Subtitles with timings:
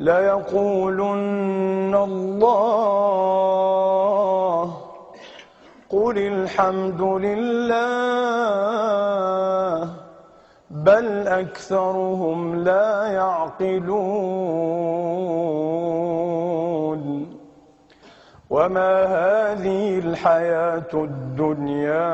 [0.00, 3.20] ليقولن الله
[5.90, 7.80] قل الحمد لله
[10.70, 13.90] بل أكثرهم لا يعقلون
[18.50, 22.10] وما هذه الحياة الدنيا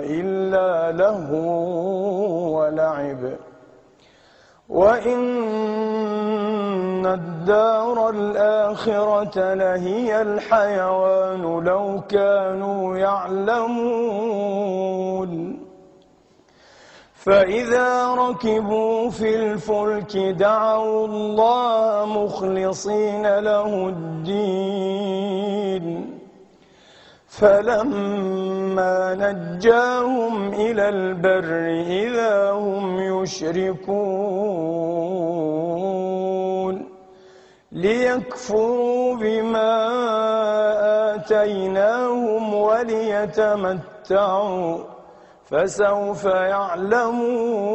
[0.00, 1.32] إلا له
[2.56, 3.43] ولعب
[4.74, 5.46] وإن
[7.06, 14.54] الدار الآخرة لهي الحيوان لو كانوا يعلمون
[17.14, 25.34] فإذا ركبوا في الفلك دعوا الله مخلصين له الدين
[27.38, 31.50] فلما نجاهم إلى البر
[31.86, 34.74] إذا هم يشركون
[37.72, 39.74] ليكفروا بما
[41.14, 44.04] آتيناهم وليتمتعوا
[45.44, 47.74] فسوف يعلمون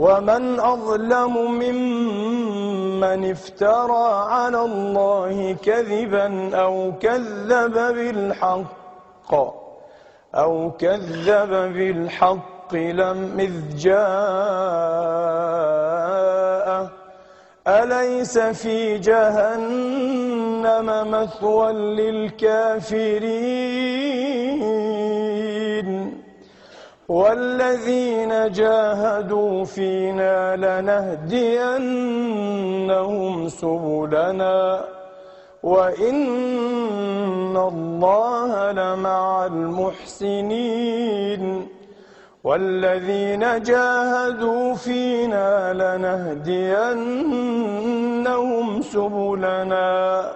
[0.00, 9.34] ومن أظلم ممن افترى على الله كذبا أو كذب بالحق
[10.34, 14.00] أو كذب بالحق لم إذ جاءه
[17.68, 23.10] أليس في جهنم مثوى للكافرين؟
[27.10, 31.28] والذين جاهدوا فينا لنهدينهم
[33.48, 34.84] سبلنا
[35.62, 40.82] وإن الله لمع المحسنين
[42.44, 46.82] والذين جاهدوا فينا لنهدينهم
[48.82, 50.32] سبلنا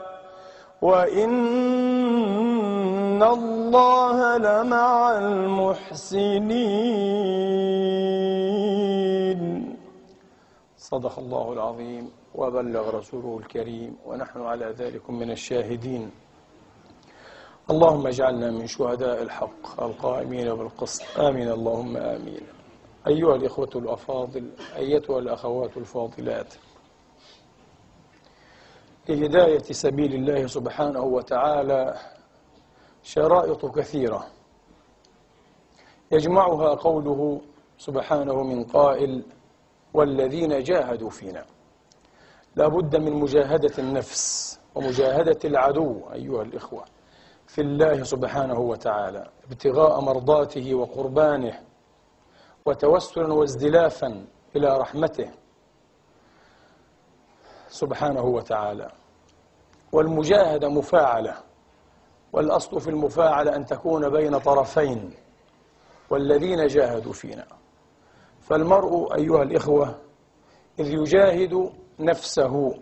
[0.83, 1.31] وإن
[3.23, 6.55] الله لمع المحسنين.
[10.77, 16.11] صدق الله العظيم وبلغ رسوله الكريم ونحن على ذلك من الشاهدين.
[17.71, 21.19] اللهم اجعلنا من شهداء الحق القائمين بالقسط.
[21.19, 21.49] آمين.
[21.51, 22.41] اللهم آمين.
[23.07, 26.55] أيها الإخوة الأفاضل أيتها الأخوات الفاضلات.
[29.09, 31.95] لهداية سبيل الله سبحانه وتعالى
[33.05, 34.27] شرائط كثيرة.
[36.13, 37.41] يجمعها قوله
[37.79, 39.23] سبحانه من قائل
[39.95, 41.45] والذين جاهدوا فينا.
[42.57, 46.85] لا بد من مجاهدة النفس ومجاهدة العدو أيها الإخوة
[47.47, 51.61] في الله سبحانه وتعالى ابتغاء مرضاته وقربانه
[52.67, 54.27] وتوسلا وازدلافا
[54.57, 55.31] إلى رحمته
[57.69, 58.91] سبحانه وتعالى.
[59.93, 61.37] والمجاهدة مفاعلة
[62.35, 65.15] والأصل في المفاعلة أن تكون بين طرفين
[66.11, 67.47] والذين جاهدوا فينا.
[68.41, 69.99] فالمرء أيها الإخوة
[70.79, 72.75] إذ يجاهد نفسه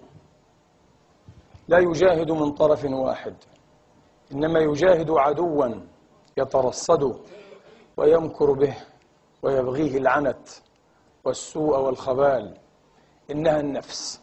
[1.69, 3.35] لا يجاهد من طرف واحد
[4.33, 5.67] إنما يجاهد عدوا
[6.37, 7.21] يترصد
[7.97, 8.77] ويمكر به
[9.43, 10.49] ويبغيه العنت
[11.25, 12.57] والسوء والخبال.
[13.31, 14.21] إنها النفس.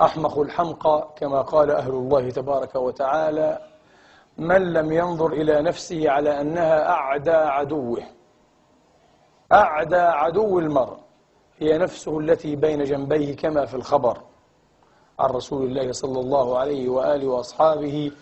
[0.00, 3.69] أحمق الحمقى كما قال أهل الله تبارك وتعالى
[4.40, 8.02] من لم ينظر إلى نفسه على أنها أعدى عدوه.
[9.52, 10.96] أعدى عدو المرء.
[11.58, 14.18] هي نفسه التي بين جنبيه كما في الخبر.
[15.18, 18.12] عن رسول الله صلى الله عليه وآله وأصحابه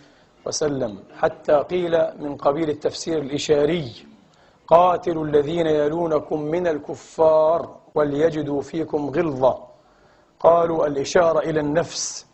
[0.45, 0.99] وسلم.
[1.17, 3.91] حتى قيل من قبيل التفسير الإشاري
[4.67, 9.59] قاتلوا الذين يلونكم من الكفار وليجدوا فيكم غلظة.
[10.39, 12.27] قالوا الإشارة إلى النفس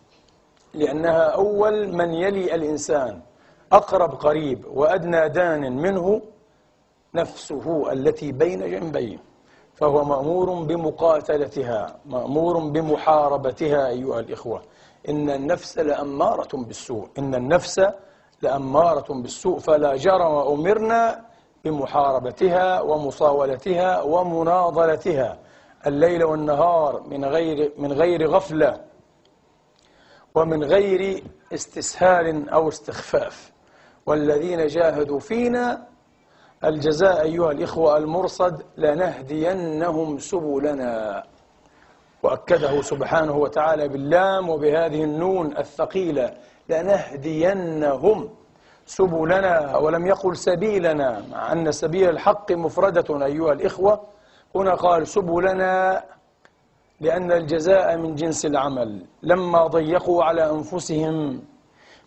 [0.74, 3.22] لأنها أول من يلي الإنسان.
[3.76, 6.22] أقرب قريب وأدنى دان منه
[7.16, 9.18] نفسه التي بين جنبيه
[9.76, 14.62] فهو مأمور بمقاتلتها مأمور بمحاربتها أيها الإخوة.
[15.10, 17.82] إن النفس لأمارة بالسوء إن النفس
[18.42, 19.60] لأمارة بالسوء.
[19.60, 21.26] فلا جرم أمرنا
[21.66, 25.40] بمحاربتها ومصاولتها ومناضلتها.
[25.88, 28.82] الليل والنهار من غير من غير غفلة
[30.36, 31.24] ومن غير
[31.54, 33.55] استسهال أو استخفاف.
[34.06, 35.88] والذين جاهدوا فينا.
[36.64, 41.24] الجزاء أيها الإخوة المرصد لنهدينهم سبلنا.
[42.24, 46.34] وأكده سبحانه وتعالى باللام وبهذه النون الثقيلة
[46.70, 48.30] لنهدينهم
[48.86, 49.78] سبلنا.
[49.78, 54.02] ولم يقل سبيلنا مع أن سبيل الحق مفردة أيها الإخوة.
[54.56, 56.04] هنا قال سبلنا
[57.02, 59.06] لأن الجزاء من جنس العمل.
[59.24, 61.42] لما ضيقوا على أنفسهم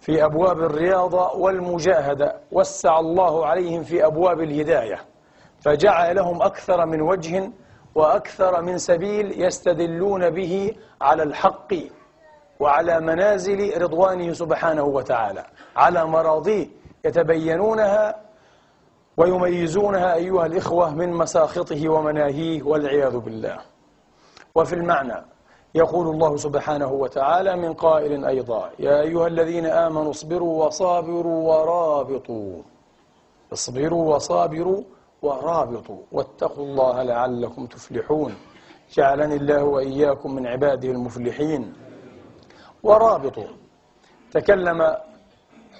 [0.00, 4.98] في أبواب الرياضة والمجاهدة وسع الله عليهم في أبواب الهداية
[5.60, 7.50] فجعل لهم أكثر من وجه
[7.94, 11.74] وأكثر من سبيل يستدلون به على الحق
[12.60, 15.44] وعلى منازل رضوانه سبحانه وتعالى
[15.76, 16.66] على مراضيه
[17.04, 18.14] يتبينونها
[19.16, 23.58] ويميزونها أيها الإخوة من مساخطه ومناهيه والعياذ بالله.
[24.54, 25.24] وفي المعنى
[25.74, 32.62] يقول الله سبحانه وتعالى من قائل أيضا يا أيها الذين آمنوا اصبروا وصابروا ورابطوا.
[33.52, 34.82] اصبروا وصابروا
[35.22, 38.34] ورابطوا واتقوا الله لعلكم تفلحون.
[38.92, 41.74] جعلني الله وإياكم من عباده المفلحين.
[42.82, 43.50] ورابطوا.
[44.32, 44.96] تكلم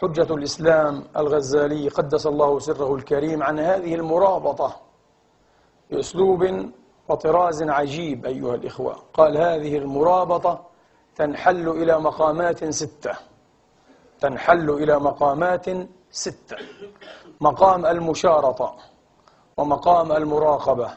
[0.00, 4.76] حجة الإسلام الغزالي قدس الله سره الكريم عن هذه المرابطة
[5.90, 6.42] بأسلوب
[7.08, 8.96] وطراز عجيب أيها الإخوة.
[9.14, 10.60] قال هذه المرابطة
[11.16, 13.14] تنحل إلى مقامات ستة.
[14.20, 15.66] تنحل إلى مقامات
[16.10, 16.56] ستة.
[17.40, 18.74] مقام المشارطة
[19.56, 20.90] ومقام المراقبة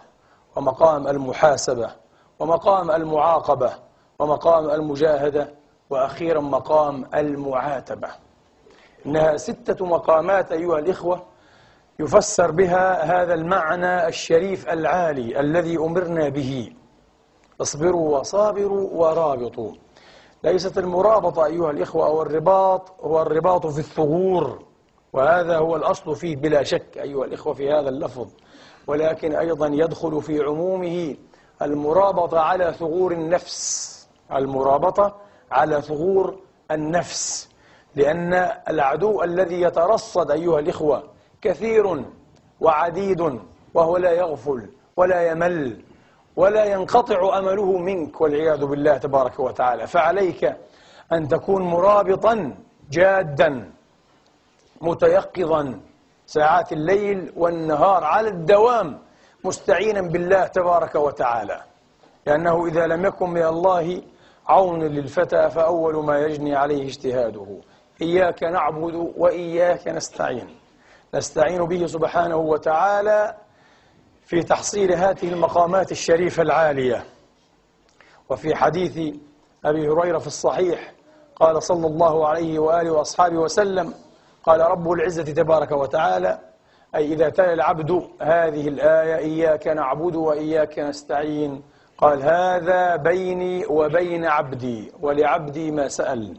[0.55, 1.91] ومقام المحاسبة
[2.39, 3.73] ومقام المعاقبة
[4.19, 5.53] ومقام المجاهدة
[5.89, 8.09] وأخيرا مقام المعاتبة.
[9.05, 11.23] إنها ستة مقامات أيها الإخوة
[12.01, 16.73] يفسر بها هذا المعنى الشريف العالي الذي أمرنا به.
[17.61, 19.71] اصبروا وصابروا ورابطوا.
[20.43, 24.63] ليست المرابطة أيها الإخوة أو الرباط هو الرباط في الثغور
[25.13, 28.27] وهذا هو الأصل فيه بلا شك أيها الإخوة في هذا اللفظ.
[28.87, 31.15] ولكن أيضا يدخل في عمومه
[31.61, 33.91] المرابطة على ثغور النفس.
[34.31, 35.15] المرابطة
[35.51, 36.39] على ثغور
[36.71, 37.49] النفس.
[37.95, 38.33] لأن
[38.69, 41.03] العدو الذي يترصد أيها الإخوة
[41.41, 42.05] كثير
[42.59, 43.39] وعديد
[43.73, 45.83] وهو لا يغفل ولا يمل
[46.35, 49.87] ولا ينقطع أمله منك والعياذ بالله تبارك وتعالى.
[49.87, 50.57] فعليك
[51.13, 52.55] أن تكون مرابطا
[52.91, 53.71] جادا
[54.81, 55.79] متيقظا.
[56.25, 58.99] ساعات الليل والنهار على الدوام
[59.45, 61.61] مستعينا بالله تبارك وتعالى.
[62.27, 64.01] لأنه إذا لم يكن من الله
[64.47, 67.47] عون للفتى فأول ما يجني عليه اجتهاده.
[68.01, 70.60] إياك نعبد وإياك نستعين.
[71.13, 73.35] نستعين به سبحانه وتعالى
[74.23, 77.03] في تحصيل هذه المقامات الشريفة العالية.
[78.29, 79.15] وفي حديث
[79.65, 80.93] أبي هريرة في الصحيح
[81.35, 83.93] قال صلى الله عليه وآله وأصحابه وسلم
[84.43, 86.39] قال رب العزة تبارك وتعالى
[86.95, 91.63] أي إذا تلا العبد هذه الآية إياك نعبد وإياك نستعين
[91.97, 96.37] قال هذا بيني وبين عبدي ولعبدي ما سأل.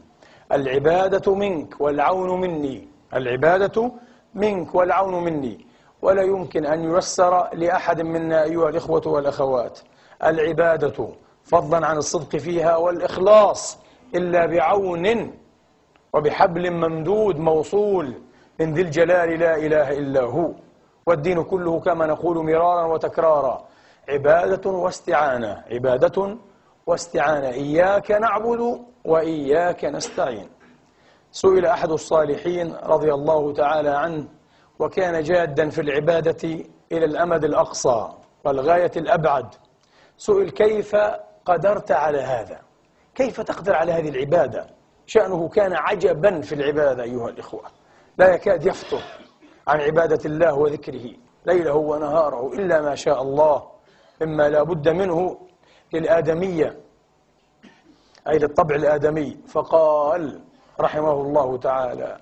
[0.51, 2.87] العبادة منك والعون مني.
[3.13, 3.91] العبادة
[4.35, 5.65] منك والعون مني.
[6.01, 9.79] ولا يمكن أن ييسر لأحد منا أيها الإخوة والأخوات
[10.23, 11.07] العبادة
[11.43, 13.77] فضلا عن الصدق فيها والإخلاص
[14.15, 15.31] إلا بعون
[16.13, 18.13] وبحبل ممدود موصول
[18.59, 20.51] من ذي الجلال لا إله إلا هو.
[21.05, 23.65] والدين كله كما نقول مرارا وتكرارا.
[24.09, 25.63] عبادة واستعانة.
[25.71, 26.37] عبادة
[26.87, 27.49] واستعانة.
[27.49, 30.47] إياك نعبد وإياك نستعين.
[31.33, 34.27] سئل أحد الصالحين رضي الله تعالى عنه
[34.79, 38.09] وكان جادا في العبادة إلى الأمد الأقصى
[38.45, 39.55] والغاية الأبعد.
[40.17, 40.95] سئل كيف
[41.45, 42.59] قدرت على هذا؟
[43.15, 44.67] كيف تقدر على هذه العبادة؟
[45.05, 47.63] شأنه كان عجبا في العبادة أيها الإخوة.
[48.17, 49.01] لا يكاد يفتر
[49.67, 51.11] عن عبادة الله وذكره
[51.45, 53.63] ليله ونهاره إلا ما شاء الله.
[54.21, 55.37] مما لا بد منه
[55.93, 56.79] للآدمية
[58.27, 59.37] أي للطبع الآدمي.
[59.47, 60.52] فقال
[60.83, 62.17] رحمه الله تعالى.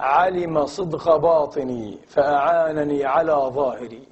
[0.00, 4.06] علم صدق باطني فأعانني على ظاهري.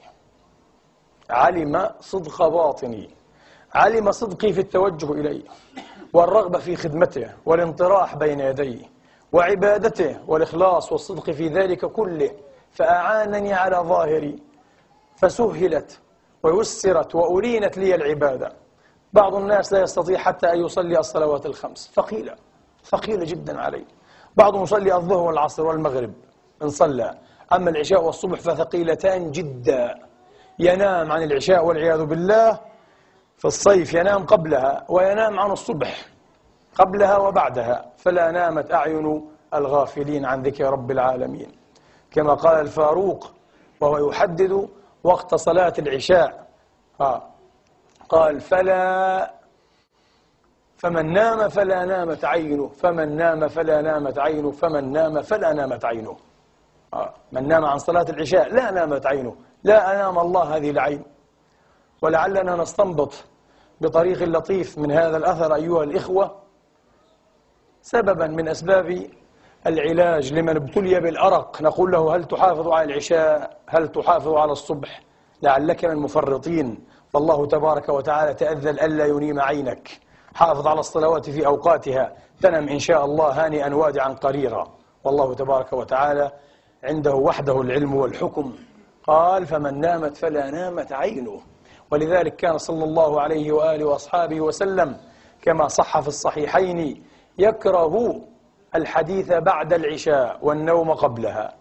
[1.30, 3.10] علم صدق باطني.
[3.74, 5.42] علم صدقي في التوجه إليه
[6.12, 8.84] والرغبة في خدمته والانطراح بين يديه
[9.32, 12.30] وعبادته والإخلاص والصدق في ذلك كله
[12.70, 14.38] فأعانني على ظاهري.
[15.16, 16.00] فسهلت
[16.42, 18.52] ويسرت وأرينت لي العبادة.
[19.12, 21.90] بعض الناس لا يستطيع حتى أن يصلي الصلوات الخمس.
[21.94, 22.34] ثقيلة
[22.84, 23.84] ثقيلة جدا عليه
[24.36, 26.12] بعضهم يصلي الظهر والعصر والمغرب
[26.62, 27.18] إن صلى.
[27.52, 29.94] أما العشاء والصبح فثقيلتان جدا.
[30.58, 32.58] ينام عن العشاء والعياذ بالله
[33.36, 36.06] في الصيف ينام قبلها وينام عن الصبح
[36.74, 41.52] قبلها وبعدها فلا نامت أعين الغافلين عن ذكر رب العالمين.
[42.10, 43.32] كما قال الفاروق
[43.80, 44.68] وهو يحدد
[45.04, 46.46] وقت صلاة العشاء.
[48.08, 49.39] قال فلا
[50.80, 52.68] فمن نام فلا نامت عينه.
[52.68, 54.50] فمن نام فلا نامت عينه.
[54.50, 56.16] فمن نام فلا نامت عينه.
[57.32, 59.36] من نام عن صلاة العشاء لا نامت عينه.
[59.64, 61.02] لا أنام الله هذه العين.
[62.02, 63.24] ولعلنا نستنبط
[63.80, 66.34] بطريق لطيف من هذا الأثر أيها الإخوة
[67.82, 69.06] سببا من أسباب
[69.66, 71.62] العلاج لمن ابتلي بالأرق.
[71.62, 75.02] نقول له هل تحافظ على العشاء؟ هل تحافظ على الصبح؟
[75.42, 76.84] لعلك من المفرطين.
[77.12, 80.09] فالله تبارك وتعالى تأذل ألا ينيم عينك.
[80.34, 82.12] حافظ على الصلوات في أوقاتها.
[82.42, 84.68] تنم إن شاء الله هانئا وادعا قريرا.
[85.04, 86.32] والله تبارك وتعالى
[86.84, 88.54] عنده وحده العلم والحكم.
[89.06, 91.40] قال فمن نامت فلا نامت عينه.
[91.90, 94.96] ولذلك كان صلى الله عليه وآله وأصحابه وسلم
[95.42, 97.04] كما صح في الصحيحين
[97.38, 98.20] يكره
[98.74, 101.54] الحديث بعد العشاء والنوم قبلها.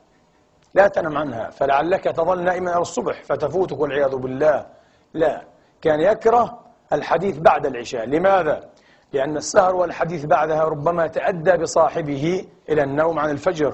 [0.74, 1.50] لا تنم عنها.
[1.50, 4.66] فلعلك تظل نائما إلى الصبح فتفوتك والعياذ بالله.
[5.14, 5.42] لا.
[5.82, 6.59] كان يكره
[6.94, 8.06] الحديث بعد العشاء.
[8.06, 8.70] لماذا؟
[9.14, 13.74] لأن السهر والحديث بعدها ربما تأدى بصاحبه إلى النوم عن الفجر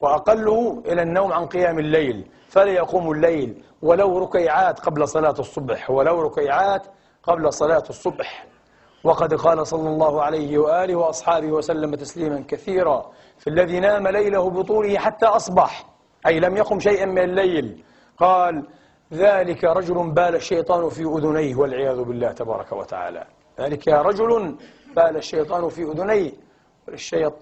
[0.00, 2.30] وأقله إلى النوم عن قيام الليل.
[2.48, 6.86] فلا يقوم الليل ولو ركيعات قبل صلاة الصبح ولو ركيعات
[7.22, 8.46] قبل صلاة الصبح.
[9.04, 14.98] وقد قال صلى الله عليه وآله وأصحابه وسلم تسليما كثيرا في الذي نام ليله بطوله
[14.98, 15.86] حتى أصبح
[16.26, 17.84] أي لم يقم شيئا من الليل.
[18.18, 18.66] قال
[19.12, 23.24] ذلك رجل بال الشيطان في أذنيه والعياذ بالله تبارك وتعالى.
[23.60, 24.56] ذلك رجل
[24.96, 26.32] بال الشيطان في أذنيه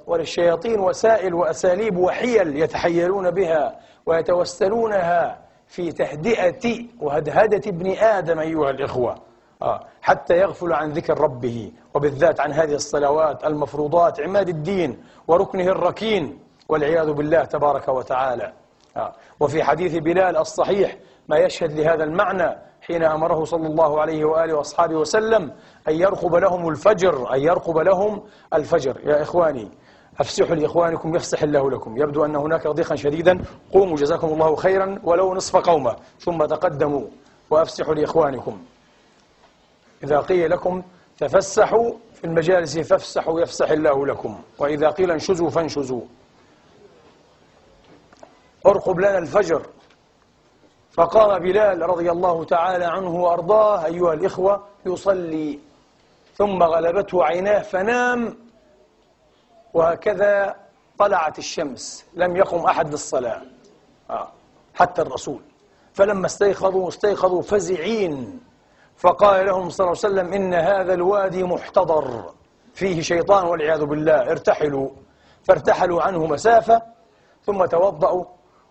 [0.07, 9.15] وللشياطين وسائل وأساليب وحيل يتحيلون بها ويتوسلونها في تهدئة وهدهدة ابن آدم أيها الإخوة.
[9.63, 16.39] آه حتى يغفل عن ذكر ربه وبالذات عن هذه الصلوات المفروضات عماد الدين وركنه الركين
[16.69, 18.53] والعياذ بالله تبارك وتعالى.
[18.97, 20.97] آه وفي حديث بلال الصحيح
[21.31, 25.53] ما يشهد لهذا المعنى حين أمره صلى الله عليه وآله وأصحابه وسلم
[25.89, 28.23] أن يرقب لهم الفجر أن يرقب لهم
[28.55, 29.01] الفجر.
[29.05, 29.69] يا إخواني
[30.21, 31.97] أفسحوا لإخوانكم يفسح الله لكم.
[31.97, 33.43] يبدو أن هناك ضيقا شديدا.
[33.73, 35.97] قوموا جزاكم الله خيرا ولو نصف قومة.
[36.21, 37.07] ثم تقدموا
[37.51, 38.63] وأفسحوا لإخوانكم.
[40.05, 40.83] إذا قيل لكم
[41.19, 44.43] تفسحوا في المجالس فافسحوا يفسح الله لكم.
[44.59, 46.03] وإذا قيل انشزوا فانشزوا.
[48.67, 49.63] ارقب لنا الفجر.
[51.01, 55.59] فقام بلال رضي الله تعالى عنه وأرضاه أيها الإخوة يصلي.
[56.35, 58.37] ثم غلبته عيناه فنام.
[59.75, 60.57] وهكذا
[60.99, 62.05] طلعت الشمس.
[62.15, 63.43] لم يقم أحد للصلاة
[64.11, 64.29] آه
[64.75, 65.41] حتى الرسول.
[65.93, 68.41] فلما استيقظوا استيقظوا فزعين.
[68.97, 72.33] فقال لهم صلى الله عليه وسلم إن هذا الوادي محتضر.
[72.75, 74.31] فيه شيطان والعياذ بالله.
[74.31, 74.89] ارتحلوا.
[75.45, 76.83] فارتحلوا عنه مسافة
[77.47, 78.25] ثم توضأوا.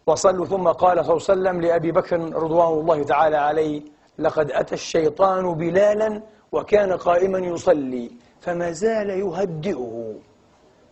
[0.09, 3.81] وصلوا ثم قال صلى الله عليه وسلم لأبي بكر رضوان الله تعالى عليه
[4.19, 8.11] لقد أتى الشيطان بلالا وكان قائما يصلي
[8.41, 10.13] فما زال يهدئه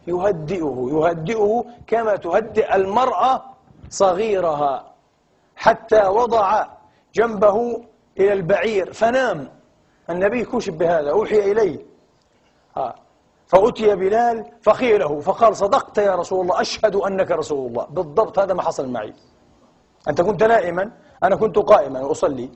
[0.08, 3.44] يهدئه يهدئه كما تهدئ المرأة
[3.90, 4.74] صغيرها
[5.56, 6.66] حتى وضع
[7.16, 7.82] جنبه
[8.20, 9.50] إلى البعير فنام
[10.10, 11.80] النبي كشف بهذا أوحي إليه
[12.78, 12.96] آه.
[13.48, 17.86] فأتي بلال فخيله فقال صدقت يا رسول الله أشهد أنك رسول الله.
[17.86, 19.14] بالضبط هذا ما حصل معي.
[20.08, 20.92] أنت كنت نائما
[21.24, 22.50] أنا كنت قائما وأصلي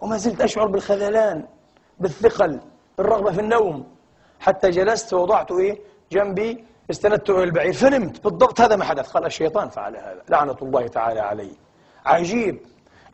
[0.00, 1.46] وما زلت أشعر بالخذلان
[1.98, 2.60] بالثقل
[2.98, 3.86] بالرغبة في النوم.
[4.40, 5.80] حتى جلست ووضعت إيه؟
[6.12, 8.24] جنبي استندت إلى البعير فنمت.
[8.24, 9.10] بالضبط هذا ما حدث.
[9.10, 10.22] قال الشيطان فعل هذا.
[10.28, 11.54] لعنة الله تعالى عليه.
[12.06, 12.60] عجيب.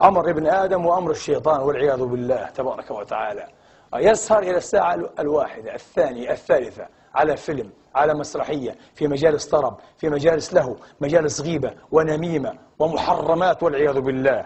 [0.03, 3.49] أمر ابن آدم وأمر الشيطان والعياذ بالله تبارك وتعالى.
[3.95, 6.87] يسهر إلى الساعة الواحدة الثانية الثالثة.
[7.15, 14.01] على فيلم على مسرحية في مجالس طرب في مجالس له مجالس غيبة ونميمة ومحرمات والعياذ
[14.01, 14.45] بالله.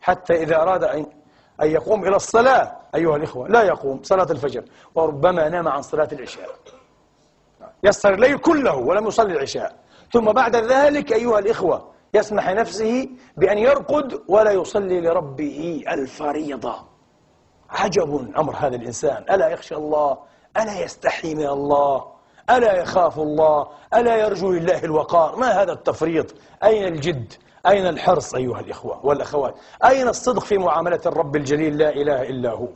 [0.00, 1.06] حتى إذا أراد أن
[1.62, 6.48] يقوم إلى الصلاة أيها الإخوة لا يقوم صلاة الفجر وربما نام عن صلاة العشاء.
[7.84, 9.76] يسهر الليل كله ولم يصلي العشاء.
[10.12, 16.74] ثم بعد ذلك أيها الإخوة يسمح نفسه بأن يرقد ولا يصلي لربه الفريضة.
[17.70, 19.24] عجب أمر هذا الإنسان.
[19.30, 20.18] ألا يخشى الله
[20.62, 22.04] ألا يستحي من الله؟
[22.50, 26.34] ألا يخاف الله؟ ألا يرجو لله الوقار؟ ما هذا التفريط؟
[26.64, 27.32] أين الجد؟
[27.66, 32.68] أين الحرص أيها الإخوة والأخوات؟ أين الصدق في معاملة الرب الجليل لا إله إلا هو؟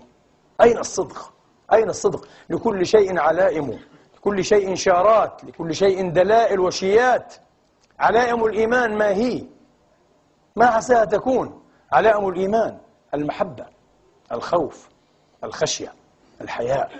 [0.60, 1.32] أين الصدق؟
[1.72, 3.78] أين الصدق؟ لكل شيء علائم
[4.16, 7.34] لكل شيء شارات لكل شيء دلائل وشيات.
[7.98, 9.44] علائم الإيمان ما هي؟
[10.56, 12.78] ما عساها تكون؟ علائم الإيمان
[13.14, 13.66] المحبة
[14.32, 14.88] الخوف
[15.44, 15.92] الخشية
[16.40, 16.90] الحياء.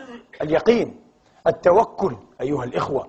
[0.42, 1.00] اليقين
[1.46, 3.08] التوكل أيها الإخوة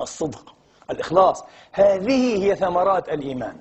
[0.00, 0.54] الصدق
[0.90, 1.44] الإخلاص.
[1.72, 3.56] هذه هي ثمرات الإيمان.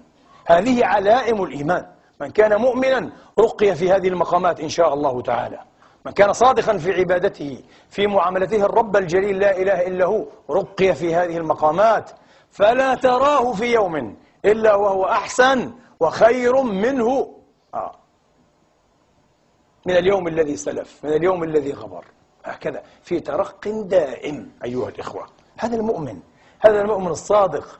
[0.45, 1.86] هذه علائم الإيمان.
[2.21, 5.60] من كان مؤمنا رقي في هذه المقامات إن شاء الله تعالى.
[6.05, 11.15] من كان صادقا في عبادته في معاملته الرب الجليل لا إله إلا هو رقي في
[11.15, 12.12] هذه المقامات.
[12.51, 17.36] فلا تراه في يوم إلا وهو أحسن وخير منه.
[17.74, 17.91] آه.
[19.86, 22.05] من اليوم الذي سلف من اليوم الذي غبر
[22.45, 24.51] هكذا في ترق دائم.
[24.63, 25.25] أيها الإخوة.
[25.57, 26.19] هذا المؤمن
[26.60, 27.79] هذا المؤمن الصادق.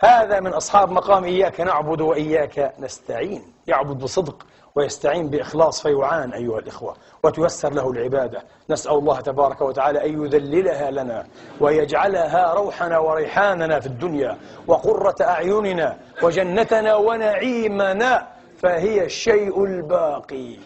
[0.00, 3.52] هذا من أصحاب مقام إياك نعبد وإياك نستعين.
[3.66, 6.96] يعبد بصدق ويستعين بإخلاص فيعان أيها الإخوة.
[7.24, 8.42] وتيسر له العبادة.
[8.70, 11.26] نسأل الله تبارك وتعالى أن يذللها لنا
[11.60, 18.28] ويجعلها روحنا وريحاننا في الدنيا وقرة أعيننا وجنتنا ونعيمنا
[18.58, 20.56] فهي الشيء الباقي.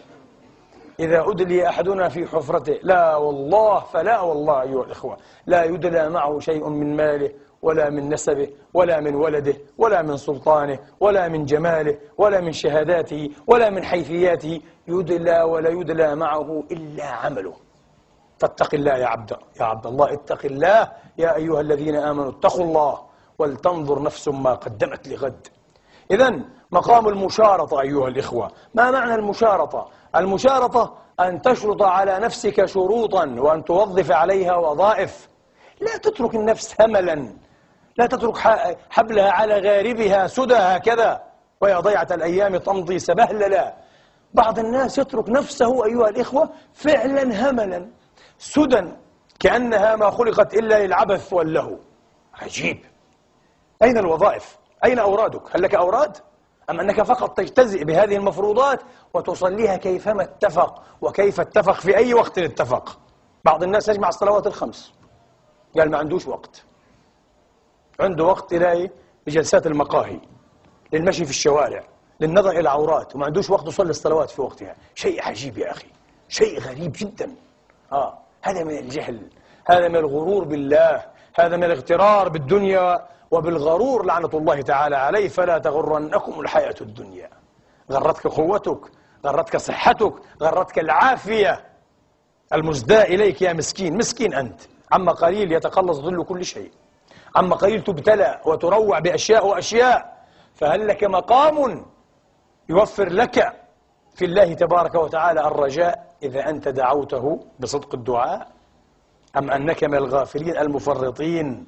[0.99, 5.17] إذا أدلي أحدنا في حفرته لا والله فلا والله أيها الإخوة.
[5.45, 7.31] لا يدلى معه شيء من ماله
[7.61, 13.29] ولا من نسبه ولا من ولده ولا من سلطانه ولا من جماله ولا من شهاداته
[13.47, 14.61] ولا من حيثياته.
[14.87, 17.53] يدلى ولا يدلى معه إلا عمله.
[18.39, 20.91] فاتق الله يا عبد يا عبد الله اتق الله.
[21.17, 22.99] يا أيها الذين آمنوا اتقوا الله
[23.39, 25.47] ولتنظر نفس ما قدمت لغد.
[26.11, 26.39] إذا
[26.71, 28.51] مقام المشارطة أيها الإخوة.
[28.73, 35.29] ما معنى المشارطة؟ المشارطة أن تشرط على نفسك شروطا وأن توظف عليها وظائف
[35.81, 37.33] لا تترك النفس هملا
[37.97, 38.37] لا تترك
[38.89, 41.23] حبلها على غاربها سدى هكذا
[41.61, 43.73] ويا ضيعة الأيام تمضي سبهللا
[44.33, 47.89] بعض الناس يترك نفسه أيها الإخوة فعلا هملا
[48.37, 48.83] سدى
[49.39, 51.77] كأنها ما خلقت إلا للعبث واللهو
[52.41, 52.85] عجيب
[53.83, 56.17] أين الوظائف؟ أين أورادك؟ هل لك أوراد؟
[56.69, 58.81] أم أنك فقط تجتزئ بهذه المفروضات
[59.13, 62.99] وتصليها كيفما اتفق؟ وكيف اتفق؟ في أي وقت اتفق؟
[63.45, 64.93] بعض الناس يجمع الصلوات الخمس.
[65.77, 66.63] قال ما عندوش وقت.
[67.99, 68.89] عنده وقت تلاقي
[69.27, 70.19] لجلسات المقاهي
[70.93, 71.83] للمشي في الشوارع
[72.19, 74.75] للنظر إلى العورات وما عندوش وقت يصلي الصلوات في وقتها.
[74.95, 75.87] شيء عجيب يا أخي.
[76.29, 77.35] شيء غريب جدا.
[77.91, 79.29] آه هذا من الجهل.
[79.69, 81.05] هذا من الغرور بالله.
[81.35, 83.12] هذا من الاغترار بالدنيا.
[83.33, 87.29] وبالغرور لعنة الله تعالى عليه فلا تغرنكم الحياة الدنيا.
[87.91, 88.81] غرتك قوتك
[89.25, 91.53] غرتك صحتك غرتك العافية.
[92.53, 93.97] المزداء إليك يا مسكين.
[93.97, 94.61] مسكين أنت.
[94.91, 96.71] عما قليل يتقلص ظل كل شيء.
[97.35, 99.97] عما قليل تبتلى وتروع بأشياء وأشياء
[100.55, 101.85] فهل لك مقام
[102.69, 103.53] يوفر لك
[104.15, 108.47] في الله تبارك وتعالى الرجاء إذا أنت دعوته بصدق الدعاء؟
[109.37, 111.65] أم أنك من الغافلين المفرطين؟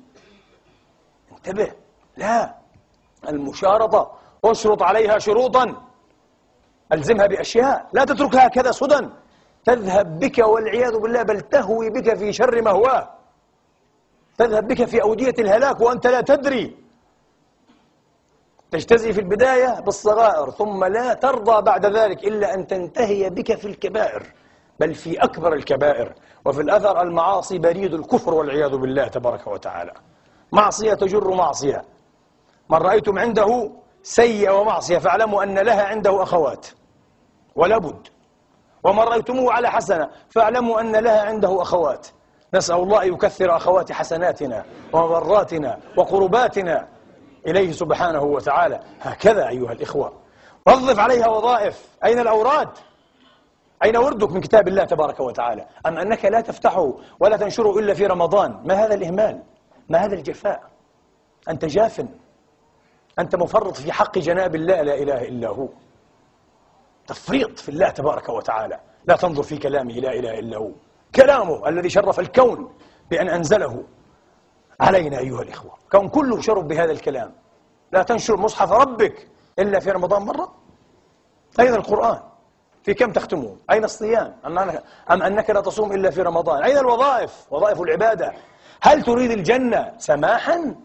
[1.48, 1.72] انتبه.
[2.18, 2.56] لا.
[3.30, 4.12] المشارطة
[4.46, 5.82] اشرط عليها شروطا.
[6.94, 7.90] ألزمها بأشياء.
[7.94, 9.10] لا تتركها هكذا سدى.
[9.66, 13.10] تذهب بك والعياذ بالله بل تهوي بك في شر مهواه
[14.38, 16.78] تذهب بك في أودية الهلاك وأنت لا تدري.
[18.72, 24.34] تجتزي في البداية بالصغائر ثم لا ترضى بعد ذلك إلا أن تنتهي بك في الكبائر.
[24.80, 26.14] بل في أكبر الكبائر.
[26.46, 29.94] وفي الأثر المعاصي بريد الكفر والعياذ بالله تبارك وتعالى.
[30.56, 31.82] معصية تجر معصية.
[32.70, 33.72] من رأيتم عنده
[34.04, 36.68] سيئة ومعصية فاعلموا أن لها عنده أخوات.
[37.56, 38.08] ولا بد.
[38.84, 42.08] ومن رأيتموه على حسنة فاعلموا أن لها عنده أخوات.
[42.54, 46.88] نسأل الله أن يكثر أخوات حسناتنا ومضراتنا وقرباتنا
[47.48, 48.80] إليه سبحانه وتعالى.
[49.02, 50.14] هكذا أيها الإخوة.
[50.68, 51.90] وظف عليها وظائف.
[52.04, 52.70] أين الأوراد؟
[53.84, 58.06] أين وردك من كتاب الله تبارك وتعالى؟ أم أنك لا تفتحه ولا تنشره إلا في
[58.06, 59.44] رمضان؟ ما هذا الإهمال؟
[59.90, 60.64] ما هذا الجفاء؟
[61.50, 62.06] أنت جاف.
[63.20, 65.68] أنت مفرط في حق جناب الله لا إله إلا هو.
[67.08, 68.80] تفريط في الله تبارك وتعالى.
[69.06, 70.72] لا تنظر في كلامه لا إله إلا هو.
[71.16, 72.74] كلامه الذي شرف الكون
[73.12, 73.84] بأن أنزله
[74.80, 75.72] علينا أيها الإخوة.
[75.92, 77.34] كون كله شرف بهذا الكلام.
[77.92, 79.28] لا تنشر مصحف ربك
[79.60, 80.56] إلا في رمضان مرة.
[81.60, 82.20] أين القرآن.
[82.84, 84.36] في كم تختمون؟ أين الصيام؟
[85.12, 88.34] أم أنك لا تصوم إلا في رمضان؟ أين الوظائف؟ وظائف العبادة.
[88.86, 90.76] هل تريد الجنة سماحا؟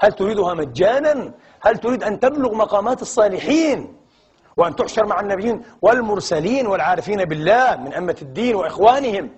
[0.00, 3.96] هل تريدها مجانا؟ هل تريد أن تبلغ مقامات الصالحين
[4.56, 9.30] وأن تحشر مع النبيين والمرسلين والعارفين بالله من أمة الدين وإخوانهم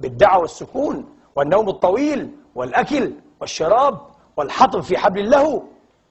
[0.00, 4.00] بالدعوة والسكون والنوم الطويل والأكل والشراب
[4.36, 5.62] والحطب في حبل الله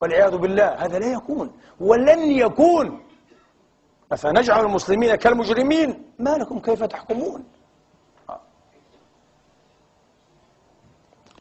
[0.02, 0.68] والعياذ بالله.
[0.68, 3.00] هذا لا يكون ولن يكون.
[4.12, 7.44] أفنجعل المسلمين كالمجرمين؟ ما لكم كيف تحكمون؟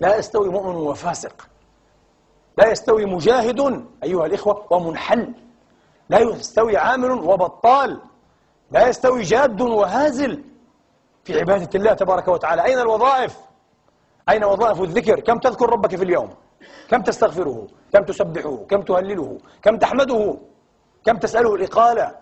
[0.05, 1.49] لا يستوي مؤمن وفاسق
[2.59, 5.35] لا يستوي مجاهد أيها الإخوة ومنحل
[6.09, 8.01] لا يستوي عامل وبطال
[8.71, 10.45] لا يستوي جاد وهازل
[11.25, 13.37] في عبادة الله تبارك وتعالى أين الوظائف؟
[14.29, 16.31] أين وظائف الذكر؟ كم تذكر ربك في اليوم؟
[16.91, 20.37] كم تستغفره؟ كم تسبحه؟ كم تهلله؟ كم تحمده؟
[21.05, 22.15] كم تسأله الإقالة؟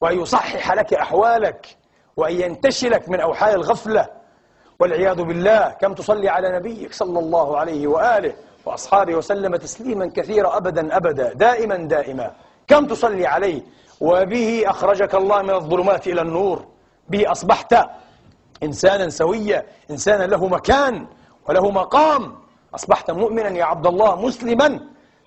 [0.00, 1.76] وأن يصحح لك أحوالك
[2.16, 4.23] وأن ينتشلك من أوحال الغفلة
[4.84, 8.32] والعياذ بالله كم تصلي على نبيك صلى الله عليه وآله
[8.66, 12.30] وأصحابه وسلم تسليما كثيرا أبدا أبدا دائما دائما.
[12.68, 13.62] كم تصلي عليه؟
[14.00, 16.66] وبه أخرجك الله من الظلمات إلى النور.
[17.08, 17.72] به أصبحت
[18.62, 21.06] إنسانا سويا إنسانا له مكان
[21.48, 22.22] وله مقام.
[22.74, 24.80] أصبحت مؤمنا يا عبد الله مسلما.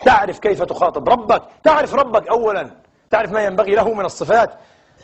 [0.05, 2.69] تعرف كيف تخاطب ربك؟ تعرف ربك أولا.
[3.09, 4.51] تعرف ما ينبغي له من الصفات.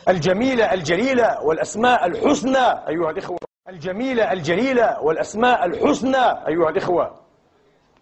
[0.08, 2.88] الجميلة الجليلة والأسماء الحسنى.
[2.88, 6.46] أيها الإخوة الجميلة الجليلة والأسماء الحسنى.
[6.48, 7.20] أيها الإخوة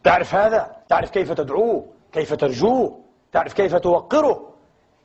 [0.05, 2.99] تعرف هذا؟ تعرف كيف تدعوه؟ كيف ترجوه؟
[3.33, 4.49] تعرف كيف توقره؟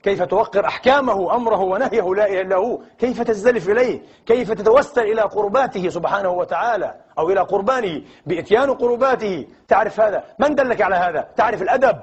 [0.04, 5.22] كيف توقر أحكامه أمره ونهيه لا إله إلا هو؟ كيف تزدلف إليه؟ كيف تتوسل إلى
[5.22, 11.62] قرباته سبحانه وتعالى أو إلى قربانه بإتيان قرباته؟ تعرف هذا؟ من دلك على هذا؟ تعرف
[11.62, 12.00] الأدب؟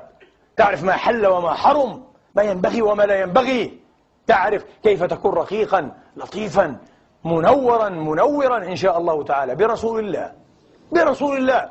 [0.56, 3.83] تعرف ما حل وما حرم؟ ما ينبغي وما لا ينبغي؟
[4.26, 6.76] تعرف كيف تكون رقيقا لطيفا
[7.24, 9.54] منورا منورا إن شاء الله تعالى.
[9.54, 10.32] برسول الله
[10.92, 11.70] برسول الله.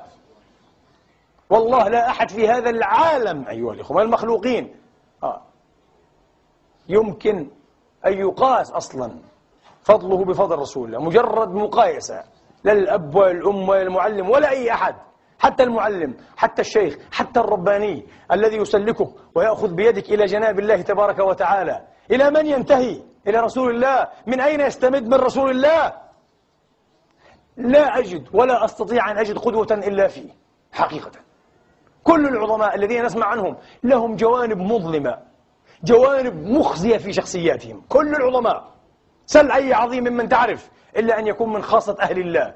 [1.49, 4.75] والله لا أحد في هذا العالم أيها الإخوة المخلوقين
[5.23, 5.41] آه
[6.89, 7.47] يمكن
[8.05, 9.11] أن يقاس أصلا
[9.81, 10.99] فضله بفضل رسول الله.
[10.99, 12.23] مجرد مقايسة
[12.63, 14.95] لا الأب ولا الأم ولا المعلم ولا أي أحد
[15.39, 21.81] حتى المعلم حتى الشيخ حتى الرباني الذي يسلكك ويأخذ بيدك إلى جناب الله تبارك وتعالى.
[22.11, 24.07] إلى من ينتهي؟ إلى رسول الله.
[24.27, 25.93] من أين يستمد من رسول الله؟
[27.57, 30.29] لا أجد ولا أستطيع أن أجد قدوة إلا فيه
[30.71, 31.11] حقيقة.
[32.03, 35.17] كل العظماء الذين نسمع عنهم لهم جوانب مظلمة
[35.83, 37.81] جوانب مخزية في شخصياتهم.
[37.89, 38.63] كل العظماء.
[39.25, 42.53] سل أي عظيم ممن تعرف إلا أن يكون من خاصة أهل الله.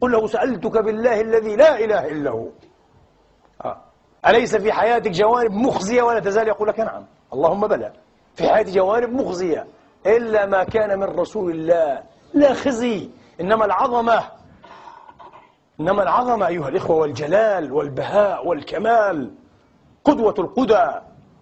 [0.00, 2.48] قل له سألتك بالله الذي لا إله إلا هو.
[3.64, 3.80] آه.
[4.26, 7.06] أليس في حياتك جوانب مخزية ولا تزال؟ يقول لك نعم.
[7.32, 7.92] اللهم بلى.
[8.36, 9.66] في حياتي جوانب مخزية.
[10.06, 12.02] إلا ما كان من رسول الله.
[12.34, 13.10] لا خزي.
[13.40, 14.24] إنما العظمة.
[15.80, 19.30] إنما العظمة أيها الإخوة والجلال والبهاء والكمال.
[20.04, 20.86] قدوة القدى.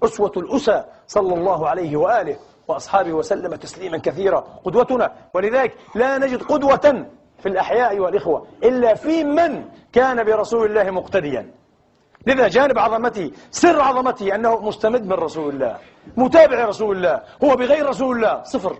[0.05, 0.85] أسوة الأسى.
[1.07, 2.37] صلى الله عليه وآله
[2.69, 4.41] وأصحابه وسلم تسليما كثيرا.
[4.65, 5.13] قدوتنا.
[5.35, 7.07] ولذلك لا نجد قدوة
[7.39, 11.51] في الأحياء أيها الإخوة إلا في من كان برسول الله مقتديا.
[12.27, 15.79] لذا جانب عظمته سر عظمته أنه مستمد من رسول الله
[16.17, 18.79] متابع رسول الله هو بغير رسول الله صفر.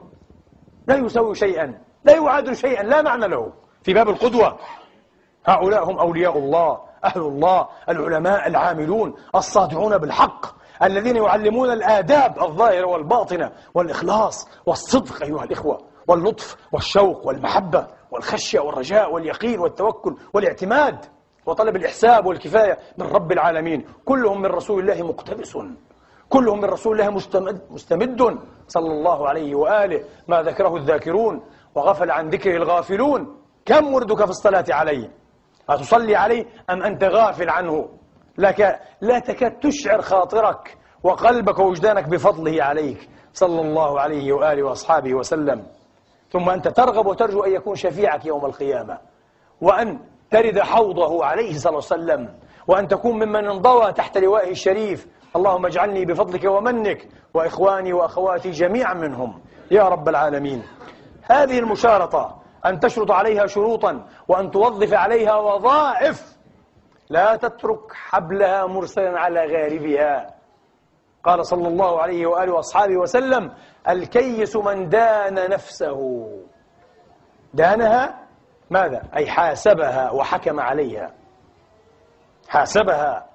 [0.87, 3.53] لا يسوي شيئا لا يعادل شيئا لا معنى له.
[3.83, 4.59] في باب القدوة
[5.47, 10.47] هؤلاء هم أولياء الله أهل الله العلماء العاملون الصادعون بالحق
[10.83, 19.61] الذين يعلمون الآداب الظاهرة والباطنة والإخلاص والصدق أيها الإخوة واللطف والشوق والمحبة والخشية والرجاء واليقين
[19.61, 21.05] والتوكل والاعتماد.
[21.47, 23.85] وطلب الإحساب والكفاية من رب العالمين.
[24.05, 25.59] كلهم من رسول الله مقتبس
[26.29, 30.05] كلهم من رسول الله مستمد, مستمد صلى الله عليه وآله.
[30.29, 31.43] ما ذكره الذاكرون.
[31.75, 33.37] وغفل عن ذكره الغافلون.
[33.65, 35.11] كم وردك في الصلاة عليه
[35.69, 37.89] أتصلي عليه أم أنت غافل عنه؟
[38.39, 43.09] لك لا تكاد تشعر خاطرك وقلبك ووجدانك بفضله عليك.
[43.33, 45.67] صلى الله عليه وآله وأصحابه وسلم.
[46.31, 48.99] ثم أنت ترغب وترجو أن يكون شفيعك يوم القيامة.
[49.61, 50.01] وأن
[50.35, 52.35] ترد حوضه عليه صلى الله عليه وسلم.
[52.67, 55.07] وأن تكون ممن انضوى تحت لوائه الشريف.
[55.37, 59.41] اللهم اجعلني بفضلك ومنك وإخواني وأخواتي جميعا منهم.
[59.71, 60.63] يا رب العالمين.
[61.23, 66.37] هذه المشارطة أن تشرط عليها شروطا وأن توظف عليها وظائف.
[67.11, 70.35] لا تترك حبلها مرسلا على غاربها.
[71.25, 73.53] قال صلى الله عليه وآله وأصحابه وسلم
[73.89, 76.29] الكيس من دان نفسه.
[77.55, 78.24] دانها
[78.71, 81.11] ماذا؟ أي حاسبها وحكم عليها.
[82.49, 83.27] حاسبها.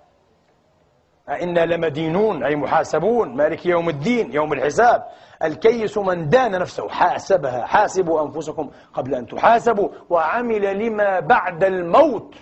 [1.30, 3.36] إنا لمدينون أي محاسبون.
[3.36, 5.06] مالك يوم الدين يوم الحساب.
[5.44, 6.90] الكيس من دان نفسه.
[6.90, 7.66] حاسبها.
[7.66, 9.90] حاسبوا أنفسكم قبل أن تحاسبوا.
[10.10, 12.36] وعمل لما بعد الموت.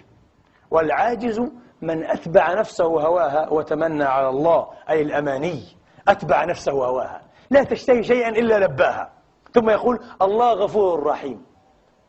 [0.72, 1.40] والعاجز
[1.82, 5.64] من أتبع نفسه هواها وتمنى على الله أي الأماني.
[6.08, 7.22] أتبع نفسه هواها.
[7.50, 9.10] لا تشتهي شيئا إلا لباها.
[9.54, 11.47] ثم يقول الله غفور رحيم.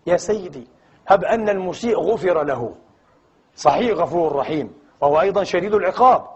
[0.08, 0.66] يا سيدي
[1.08, 2.74] هب أن المسيء غفر له.
[3.56, 6.26] صحيح غفور رحيم وهو أيضا شديد العقاب.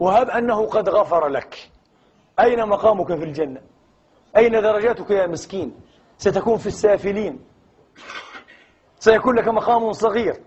[0.00, 1.70] وهب أنه قد غفر لك.
[2.40, 3.60] أين مقامك في الجنة؟
[4.36, 5.74] أين درجاتك يا مسكين؟
[6.18, 7.44] ستكون في السافلين.
[8.98, 10.40] سيكون لك مقام صغير.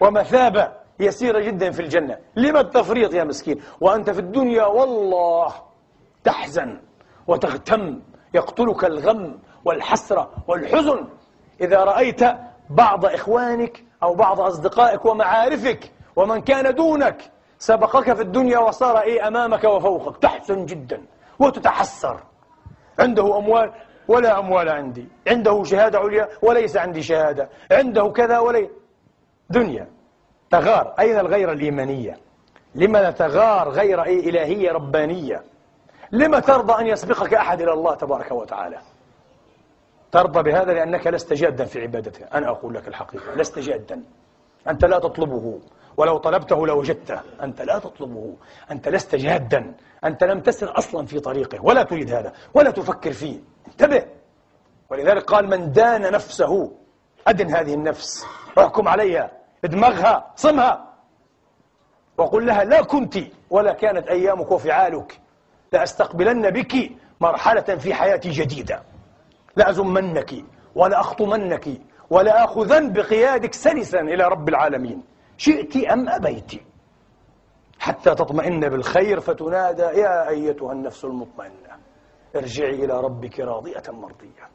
[0.00, 2.18] ومثابة يسيرة جدا في الجنة.
[2.36, 5.54] لما التفريط يا مسكين؟ وأنت في الدنيا والله
[6.24, 6.80] تحزن
[7.26, 8.00] وتغتم.
[8.34, 11.08] يقتلك الغم والحسرة والحزن.
[11.60, 12.20] إذا رأيت
[12.70, 19.64] بعض إخوانك أو بعض أصدقائك ومعارفك ومن كان دونك سبقك في الدنيا وصار إيه أمامك
[19.64, 20.16] وفوقك.
[20.16, 21.02] تحسن جدا
[21.38, 22.20] وتتحسر.
[22.98, 23.72] عنده أموال
[24.08, 25.08] ولا أموال عندي.
[25.28, 27.48] عنده شهادة عليا وليس عندي شهادة.
[27.72, 28.70] عنده كذا ولي.
[29.50, 29.88] دنيا
[30.50, 30.94] تغار.
[30.98, 32.16] أين الغير الإيمانية؟
[32.74, 35.44] لما تغار غير أي إلهية ربانية؟
[36.12, 38.78] لما ترضى أن يسبقك أحد إلى الله تبارك وتعالى؟
[40.12, 44.02] ترضى بهذا لأنك لست جادا في عبادته أنا أقول لك الحقيقة لست جادا.
[44.68, 45.60] أنت لا تطلبه.
[45.96, 48.36] ولو طلبته لوجدته أنت لا تطلبه.
[48.70, 49.74] أنت لست جادا.
[50.04, 51.64] أنت لم تسر أصلا في طريقه.
[51.64, 52.32] ولا تريد هذا.
[52.54, 53.40] ولا تفكر فيه.
[53.68, 54.04] انتبه.
[54.90, 56.72] ولذلك قال من دان نفسه
[57.26, 58.26] أدن هذه النفس.
[58.56, 59.30] واحكم عليها.
[59.64, 60.32] ادمغها.
[60.36, 60.92] صمها.
[62.18, 63.18] وقل لها لا كنت
[63.50, 65.20] ولا كانت أيامك وفعالك.
[65.72, 68.91] لأستقبلن بك مرحلة في حياتي جديدة.
[69.56, 70.34] لأزمنك
[70.74, 71.68] ولأخطمنك
[72.10, 75.02] ولآخذن بقيادك سلسا إلى رب العالمين.
[75.36, 76.52] شئت أم أبيت؟
[77.78, 81.72] حتى تطمئن بالخير فتنادى يا أيتها النفس المطمئنة
[82.36, 84.48] ارجعي إلى ربك راضية مرضية.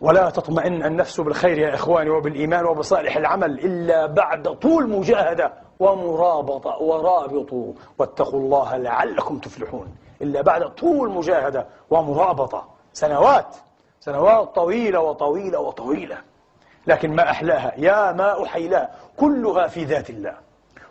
[0.00, 7.72] ولا تطمئن النفس بالخير يا إخواني وبالإيمان وبصالح العمل إلا بعد طول مجاهدة ومرابطة ورابطوا
[7.98, 9.96] واتقوا الله لعلكم تفلحون.
[10.22, 13.56] إلا بعد طول مجاهدة ومرابطة سنوات.
[14.00, 16.18] سنوات طويلة وطويلة وطويلة.
[16.86, 17.72] لكن ما أحلاها.
[17.76, 20.36] يا ما أحيلاها كلها في ذات الله.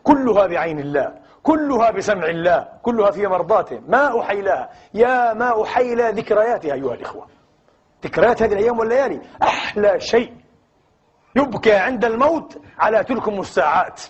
[0.03, 1.13] كلها بعين الله.
[1.43, 2.67] كلها بسمع الله.
[2.81, 3.81] كلها في مرضاته.
[3.87, 7.27] ما أحيلاها يا ما أحيلا ذكرياتها أيها الإخوة.
[8.03, 9.21] ذكريات هذه الأيام والليالي.
[9.43, 10.33] أحلى شيء.
[11.35, 14.01] يبكى عند الموت على تلكم الساعات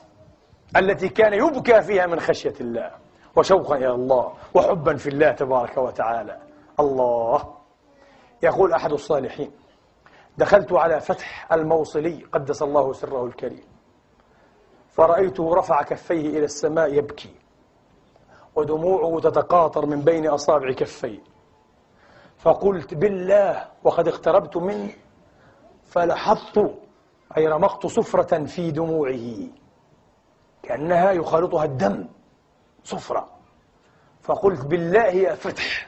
[0.77, 2.91] التي كان يبكى فيها من خشية الله.
[3.35, 4.33] وشوقا إلى الله.
[4.53, 6.37] وحبا في الله تبارك وتعالى.
[6.79, 7.56] الله.
[8.43, 9.51] يقول أحد الصالحين
[10.37, 13.63] دخلت على فتح الموصلي قدس الله سره الكريم.
[14.89, 17.35] فرأيته رفع كفيه إلى السماء يبكي.
[18.55, 21.19] ودموعه تتقاطر من بين أصابع كفيه.
[22.37, 24.93] فقلت بالله وقد اقتربت منه
[25.85, 26.73] فلحظت
[27.37, 29.47] أي رمقت صفرة في دموعه.
[30.63, 32.07] كأنها يخالطها الدم
[32.83, 33.27] صفرة.
[34.21, 35.87] فقلت بالله يا فتح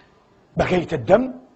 [0.57, 1.48] بكيت الدم؟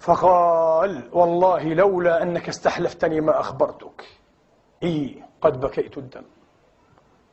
[0.00, 4.04] فقال والله لولا أنك استحلفتني ما أخبرتك.
[4.82, 6.24] إي قد بكيت الدم.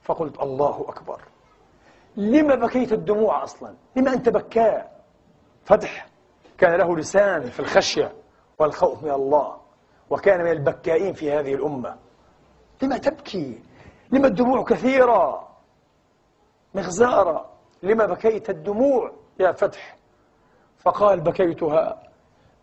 [0.02, 1.22] فقلت الله أكبر.
[2.18, 5.04] لما بكيت الدموع أصلا؟ لما أنت بكاء؟
[5.66, 6.08] فتح.
[6.58, 8.14] كان له لسان في الخشية
[8.60, 9.58] والخوف من الله
[10.10, 11.96] وكان من البكائين في هذه الأمة.
[12.82, 13.62] لما تبكي؟
[14.12, 15.48] لما الدموع كثيرة؟
[16.76, 17.50] مغزارة.
[17.84, 19.98] لما بكيت الدموع يا فتح؟
[20.80, 22.07] فقال بكيتها.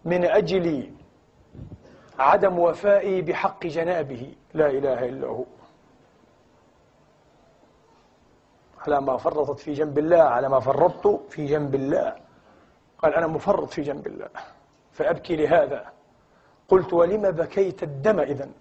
[0.04, 0.90] من أجل
[2.18, 4.34] عدم وفائي بحق جنابه.
[4.54, 5.44] لا إله إلا هو.
[8.78, 12.16] على ما فرطت في جنب الله على ما فرطت في جنب الله.
[12.98, 14.28] قال أنا مفرط في جنب الله.
[14.92, 15.86] فأبكي لهذا.
[16.68, 18.52] قلت ولم بكيت الدم إذن؟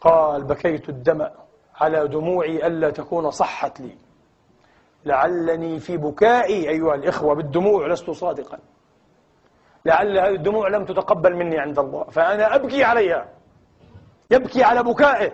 [0.00, 1.28] قال بكيت الدم
[1.74, 3.96] على دموعي ألا تكون صحت لي.
[5.04, 8.58] لعلني في بكائي أيها الإخوة بالدموع لست صادقا.
[9.86, 13.26] لعل هذه الدموع لم تتقبل مني عند الله فأنا أبكي عليها
[14.30, 15.32] يبكي على بكائه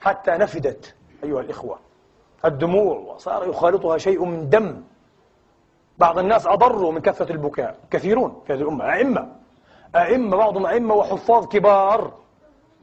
[0.00, 1.78] حتى نفدت أيها الإخوة.
[2.44, 4.82] الدموع وصار يخالطها شيء من دم.
[5.98, 7.78] بعض الناس أضروا من كثرة البكاء.
[7.90, 9.28] كثيرون في هذه الأمة أئمة.
[9.96, 12.12] أئمة بعضهم أئمة وحفاظ كبار.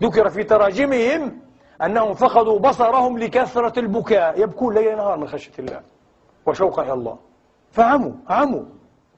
[0.01, 1.39] ذكر في تراجمهم
[1.81, 4.41] أنهم فقدوا بصرهم لكثرة البكاء.
[4.41, 5.81] يبكون ليل نهار من خشية الله
[6.45, 7.17] وشوقا إلى الله.
[7.71, 8.63] فعموا عموا.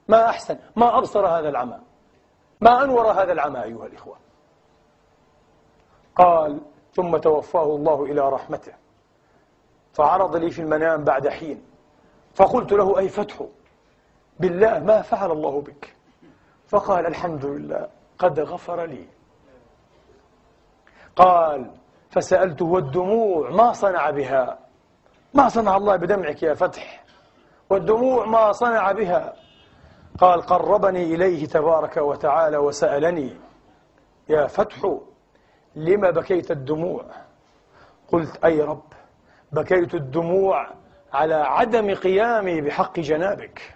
[0.07, 1.79] ما أحسن ما أبصر هذا العمى
[2.61, 4.17] ما أنور هذا العمى أيها الإخوة.
[6.15, 6.61] قال
[6.93, 8.73] ثم توفاه الله إلى رحمته
[9.93, 11.63] فعرض لي في المنام بعد حين
[12.33, 13.45] فقلت له أي فتح؟
[14.39, 15.95] بالله ما فعل الله بك.
[16.67, 17.89] فقال الحمد لله
[18.19, 19.07] قد غفر لي.
[21.15, 21.71] قال
[22.09, 24.59] فسألته والدموع ما صنع بها؟
[25.33, 27.03] ما صنع الله بدمعك يا فتح
[27.69, 29.44] والدموع ما صنع بها؟
[30.19, 33.37] قال قربني إليه تبارك وتعالى وسألني
[34.29, 34.97] يا فتح
[35.75, 37.05] لما بكيت الدموع؟
[38.07, 38.93] قلت أي رب
[39.51, 40.69] بكيت الدموع
[41.13, 43.75] على عدم قيامي بحق جنابك.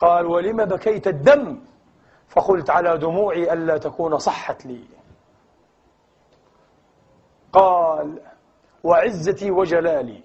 [0.00, 1.60] قال ولم بكيت الدم؟
[2.28, 4.84] فقلت على دموعي ألا تكون صحت لي.
[7.52, 8.20] قال
[8.84, 10.22] وعزتي وجلالي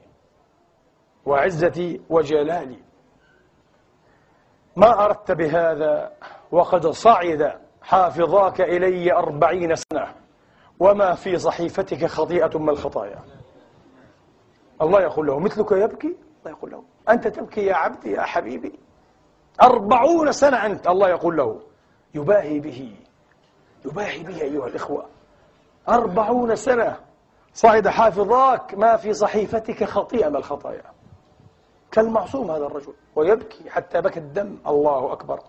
[1.25, 2.86] وعزتي وجلالي.
[4.77, 6.11] ما أردت بهذا
[6.51, 10.07] وقد صعد حافظاك إلي أربعين سنة
[10.79, 13.19] وما في صحيفتك خطيئة من الخطايا؟
[14.81, 18.79] الله يقول له مثلك يبكي؟ الله يقول له أنت تبكي يا عبدي يا حبيبي.
[19.61, 21.61] أربعون سنة أنت الله يقول له
[22.13, 22.95] يباهي به
[23.85, 25.05] يباهي به أيها الإخوة.
[25.89, 26.95] أربعون سنة
[27.53, 30.96] صعد حافظاك ما في صحيفتك خطيئة من الخطايا؟
[31.91, 34.57] كالمعصوم هذا الرجل ويبكي حتى بكى الدم.
[34.67, 35.39] الله أكبر.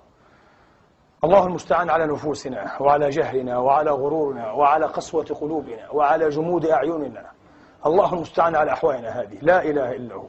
[1.25, 7.31] الله المستعان على نفوسنا وعلى جهلنا وعلى غرورنا وعلى قسوة قلوبنا وعلى جمود أعيننا.
[7.87, 9.39] الله المستعان على أحوالنا هذه.
[9.43, 10.27] لا إله إلا هو.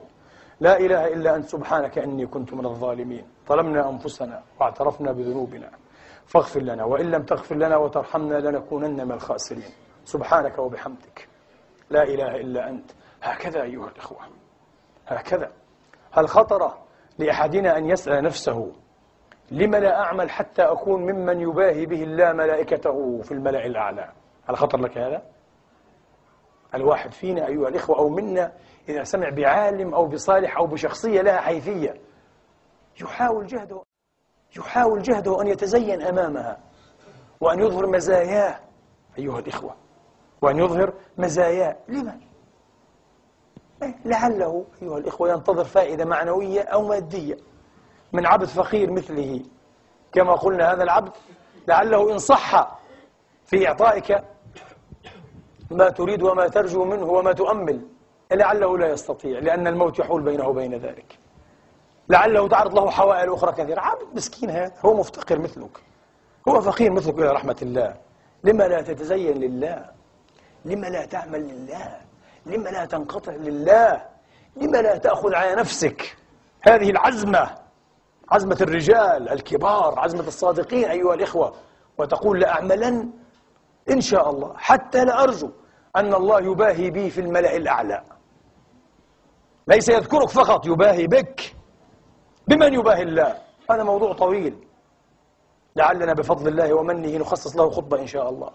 [0.59, 1.45] لا إله إلا أنت.
[1.45, 3.25] سبحانك إني كنت من الظالمين.
[3.47, 5.69] ظلمنا أنفسنا واعترفنا بذنوبنا.
[6.25, 9.71] فاغفر لنا وإن لم تغفر لنا وترحمنا لنكونن من الخاسرين.
[10.05, 11.27] سبحانك وبحمدك.
[11.89, 12.91] لا إله إلا أنت.
[13.21, 14.19] هكذا أيها الإخوة.
[15.07, 15.51] هكذا.
[16.11, 16.77] هل خطر
[17.17, 18.71] لأحدنا أن يسأل نفسه
[19.51, 24.11] لم لا أعمل حتى أكون ممن يباهي به الله ملائكته في الملأ الأعلى
[24.49, 25.21] هل خطر لك هذا؟
[26.75, 28.51] الواحد فينا أيها الإخوة أو منا
[28.89, 31.93] إذا سمع بعالم أو بصالح أو بشخصية لها حيثية
[33.01, 33.81] يحاول جهده
[34.57, 36.57] يحاول جهده أن يتزين أمامها
[37.41, 38.59] وأن يظهر مزاياه
[39.17, 39.75] أيها الإخوة
[40.41, 42.28] وأن يظهر مزاياه لمن؟
[43.83, 47.37] إيه، لعله أيها الإخوة ينتظر فائدة معنوية أو مادية
[48.13, 49.43] من عبد فقير مثله.
[50.11, 51.11] كما قلنا هذا العبد
[51.67, 52.79] لعله إن صح
[53.45, 54.23] في إعطائك
[55.71, 57.81] ما تريد وما ترجو منه وما تؤمل
[58.31, 61.17] لعله لا يستطيع لأن الموت يحول بينه وبين ذلك.
[62.09, 63.81] لعله تعرض له حوائل أخرى كثيرة.
[63.81, 65.83] عبد مسكين هذا هو مفتقر مثلك.
[66.47, 67.95] هو فقير مثلك إلى رحمة الله.
[68.43, 69.85] لما لا تتزين لله
[70.65, 72.08] لما لا تعمل لله.
[72.49, 74.05] لما لا تنقطع لله؟
[74.55, 76.17] لما لا تأخذ على نفسك
[76.61, 77.55] هذه العزمة؟
[78.31, 81.53] عزمة الرجال الكبار عزمة الصادقين أيها الإخوة.
[81.97, 83.09] وتقول لأعملن؟
[83.89, 84.53] إن شاء الله.
[84.57, 85.49] حتى لأرجو
[85.95, 88.03] أن الله يباهي بي في الملأ الأعلى.
[89.67, 91.55] ليس يذكرك فقط يباهي بك.
[92.47, 93.37] بمن يباهي الله؟
[93.71, 94.67] هذا موضوع طويل.
[95.75, 98.49] لعلنا بفضل الله ومنه نخصص له خطبة إن شاء الله.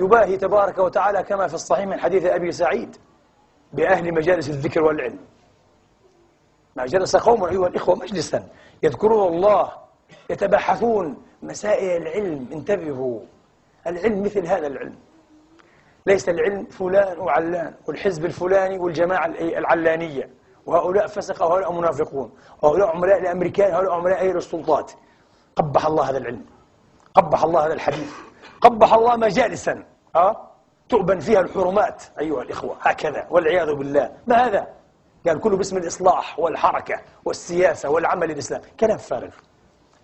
[0.00, 2.96] يباهي تبارك وتعالى كما في الصحيح من حديث أبي سعيد.
[3.72, 5.18] بأهل مجالس الذكر والعلم.
[6.76, 8.48] ما جلس قوم أيها الإخوة مجلسا
[8.82, 9.72] يذكرون الله
[10.30, 13.20] يتبحثون مسائل العلم انتبهوا.
[13.86, 14.94] العلم مثل هذا العلم.
[16.06, 20.30] ليس العلم فلان وعلان والحزب الفلاني والجماعة العلانية.
[20.66, 22.32] وهؤلاء فسقة وهؤلاء منافقون.
[22.62, 24.92] وهؤلاء عملاء الأمريكان وهؤلاء عملاء أي السلطات.
[25.56, 26.44] قبح الله هذا العلم.
[27.14, 28.12] قبح الله هذا الحديث.
[28.60, 29.84] قبح الله مجالسا.
[30.16, 30.51] أه؟
[30.92, 34.12] تؤبن فيها الحرمات أيها الإخوة هكذا والعياذ بالله.
[34.26, 34.66] ما هذا؟
[35.26, 38.64] قال كله باسم الإصلاح والحركة والسياسة والعمل الإسلامي.
[38.80, 39.30] كلام فارغ.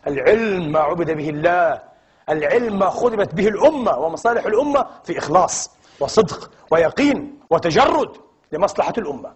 [0.06, 1.82] العلم ما عبد به الله
[2.28, 5.70] العلم ما خدمت به الأمة ومصالح الأمة في إخلاص
[6.00, 8.16] وصدق ويقين وتجرد
[8.52, 9.32] لمصلحة الأمة.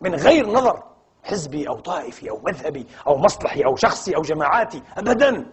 [0.00, 0.82] من غير نظر
[1.24, 5.46] حزبي أو طائفي أو مذهبي أو مصلحي أو شخصي أو جماعاتي أبدا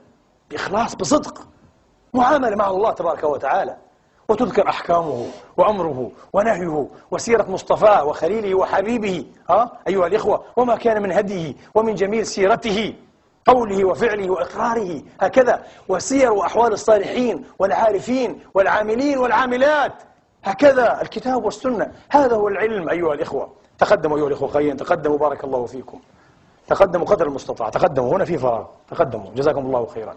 [0.49, 1.47] بإخلاص بصدق
[2.13, 3.77] معاملة مع الله تبارك وتعالى.
[4.29, 5.25] وتذكر أحكامه
[5.57, 12.25] وأمره ونهيه وسيرة مصطفاه وخليله وحبيبه ها أيها الإخوة وما كان من هديه ومن جميل
[12.25, 12.93] سيرته
[13.47, 15.63] قوله وفعله وإقراره هكذا.
[15.89, 19.93] وسير وأحوال الصالحين والعارفين والعاملين والعاملات
[20.43, 21.01] هكذا.
[21.01, 23.49] الكتاب والسنة هذا هو العلم أيها الإخوة.
[23.79, 25.99] تقدموا أيها الإخوة خيرا تقدموا بارك الله فيكم.
[26.67, 29.31] تقدموا قدر المستطاع تقدموا هنا في فراغ تقدموا.
[29.35, 30.15] جزاكم الله خيرا.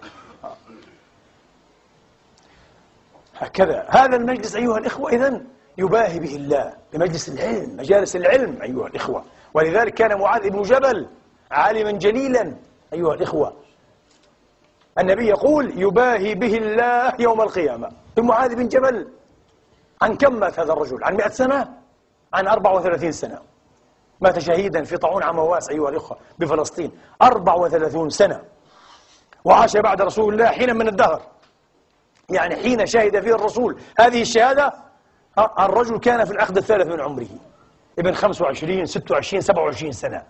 [3.38, 3.86] هكذا.
[3.88, 5.46] هذا المجلس أيها الإخوة إذن
[5.78, 9.24] يباهي به الله بمجلس العلم مجالس العلم أيها الإخوة.
[9.54, 11.08] ولذلك كان معاذ بن جبل
[11.50, 12.54] عالما جليلا
[12.92, 13.52] أيها الإخوة.
[14.98, 17.90] النبي يقول يباهي به الله يوم القيامة.
[18.18, 19.08] معاذ بن جبل
[20.02, 21.68] عن كم مات هذا الرجل؟ عن مئة سنة؟
[22.34, 23.38] عن 34 سنة.
[24.20, 26.92] مات شهيدا في طاعون عمواس أيها الإخوة بفلسطين.
[27.22, 28.42] 34 سنة.
[29.44, 31.22] وعاش بعد رسول الله حينا من الدهر.
[32.30, 34.72] يعني حين شهد فيه الرسول هذه الشهادة
[35.58, 37.28] الرجل كان في العقد الثالث من عمره.
[37.98, 40.22] ابن 25 26 27 سنة.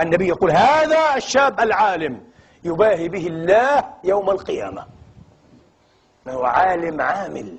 [0.00, 2.20] النبي يقول هذا الشاب العالم
[2.64, 4.86] يباهي به الله يوم القيامة.
[6.28, 7.56] هو عالم عامل.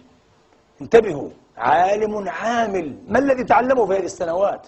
[0.81, 2.95] انتبهوا عالم عامل.
[3.07, 4.67] ما الذي تعلمه في هذه السنوات؟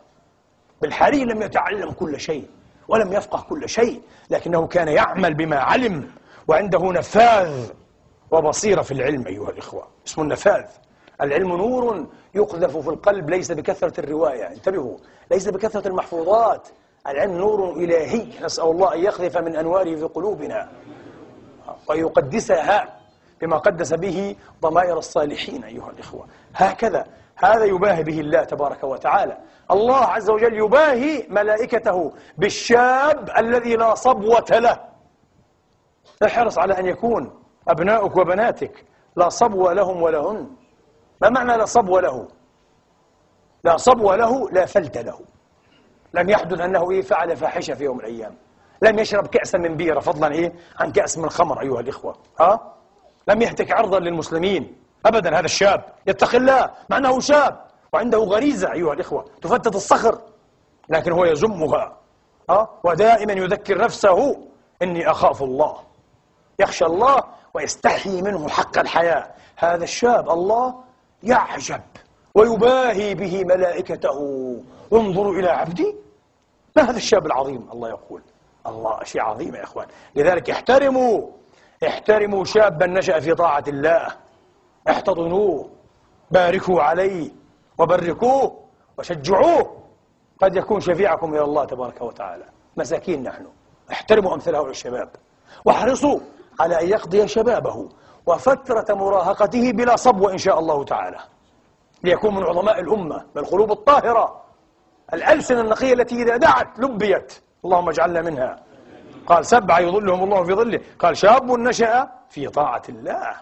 [0.82, 2.48] بالحري لم يتعلم كل شيء
[2.88, 6.12] ولم يفقه كل شيء لكنه كان يعمل بما علم
[6.48, 7.70] وعنده نفاذ.
[8.32, 9.88] وبصيرة في العلم أيها الإخوة.
[10.08, 10.66] اسمه النفاذ.
[11.22, 14.48] العلم نور يقذف في القلب ليس بكثرة الرواية.
[14.48, 14.98] انتبهوا
[15.32, 16.68] ليس بكثرة المحفوظات.
[17.08, 18.28] العلم نور إلهي.
[18.44, 20.70] نسأل الله أن يقذف من أنواره في قلوبنا
[21.88, 23.00] ويقدسها
[23.42, 26.28] بما قدس به ضمائر الصالحين أيها الإخوة.
[26.56, 27.06] هكذا
[27.36, 29.38] هذا يباهي به الله تبارك وتعالى.
[29.72, 34.80] الله عز وجل يباهي ملائكته بالشاب الذي لا صبوة له.
[36.26, 37.39] احرص على أن يكون
[37.70, 40.48] أبناؤك وبناتك لا صبو لهم ولهن.
[41.22, 42.28] ما معنى لا صبو له؟
[43.64, 45.20] لا صبو له لا فلت له.
[46.14, 48.36] لم يحدث أنه إيه فعل فاحشة في يوم من الأيام.
[48.82, 52.16] لم يشرب كأسا من بيرة فضلا إيه عن كأس من الخمر أيها الإخوة.
[52.40, 52.74] ها؟
[53.28, 54.76] لم يهتك عرضا للمسلمين.
[55.06, 60.22] أبدا هذا الشاب يتقي الله مع أنه شاب وعنده غريزة أيها الإخوة تفتت الصخر
[60.90, 61.98] لكن هو يزمها.
[62.50, 64.38] ها؟ ودائما يذكر نفسه
[64.82, 65.78] إني أخاف الله.
[66.60, 67.24] يخشى الله
[67.54, 69.32] ويستحي منه حق الحياة.
[69.58, 70.76] هذا الشاب الله
[71.24, 71.82] يعجب
[72.36, 74.20] ويباهي به ملائكته.
[74.94, 75.96] انظروا إلى عبدي.
[76.76, 78.22] ما هذا الشاب العظيم؟ الله يقول.
[78.68, 79.88] الله شيء عظيم يا إخوان.
[80.16, 81.28] لذلك احترموا.
[81.88, 84.08] احترموا شابا نشأ في طاعة الله.
[84.90, 85.70] احتضنوه.
[86.32, 87.32] باركوا عليه.
[87.78, 88.64] وبركوه.
[88.98, 89.78] وشجعوه.
[90.42, 92.46] قد يكون شفيعكم إلى الله تبارك وتعالى.
[92.78, 93.46] مساكين نحن.
[93.92, 95.10] احترموا أمثال هؤلاء الشباب.
[95.66, 96.20] واحرصوا.
[96.60, 97.90] على أن يقضي شبابه
[98.26, 101.18] وفترة مراهقته بلا صبوة إن شاء الله تعالى.
[102.04, 104.42] ليكون من عظماء الأمة بالقلوب الطاهرة.
[105.14, 107.42] الألسنة النقية التي إذا دعت لبيت.
[107.66, 108.60] اللهم اجعلنا منها.
[109.28, 110.80] قال سبعة يظلهم الله في ظله.
[111.00, 113.34] قال شاب نشأ في طاعة الله.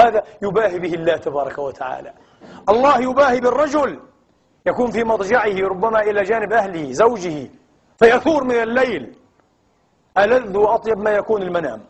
[0.00, 2.12] هذا يباهي به الله تبارك وتعالى.
[2.68, 4.00] الله يباهي بالرجل.
[4.66, 7.50] يكون في مضجعه ربما إلى جانب أهله زوجه.
[7.98, 9.18] فيثور من الليل.
[10.18, 11.80] ألذ وأطيب ما يكون المنام.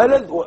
[0.00, 0.44] ألذ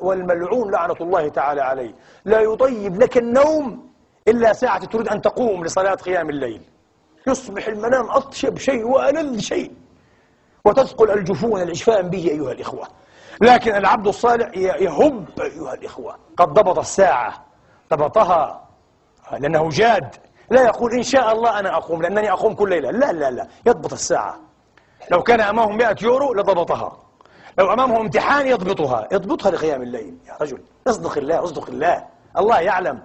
[0.00, 1.94] والملعون لعنة الله تعالى عليه.
[2.24, 3.88] لا يطيب لك النوم
[4.28, 6.62] إلا ساعة تريد أن تقوم لصلاة قيام الليل.
[7.26, 9.72] يصبح المنام أطيب شيء وألذ شيء.
[10.64, 12.88] وتثقل الجفون الإشفاء به أيها الإخوة.
[13.40, 16.16] لكن العبد الصالح يهب أيها الإخوة.
[16.36, 17.44] قد ضبط الساعة
[17.94, 18.68] ضبطها
[19.38, 20.14] لأنه جاد.
[20.50, 22.90] لا يقول إن شاء الله أنا أقوم لأنني أقوم كل ليلة.
[22.90, 23.48] لا لا لا.
[23.66, 24.40] يضبط الساعة.
[25.10, 26.98] لو كان أمامه 100 يورو لضبطها.
[27.58, 30.62] لو أمامه امتحان يضبطها يضبطها لقيام الليل يا رجل.
[30.86, 32.06] اصدق الله اصدق الله.
[32.38, 33.02] الله يعلم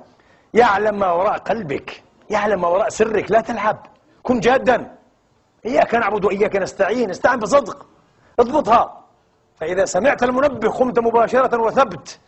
[0.54, 3.32] يعلم ما وراء قلبك يعلم ما وراء سرك.
[3.32, 3.86] لا تلعب.
[4.24, 4.96] كن جادا.
[5.66, 7.10] إياك نعبد وإياك نستعين.
[7.10, 7.86] استعن بصدق.
[8.40, 9.04] اضبطها.
[9.56, 12.20] فإذا سمعت المنبه قمت مباشرة وثبت.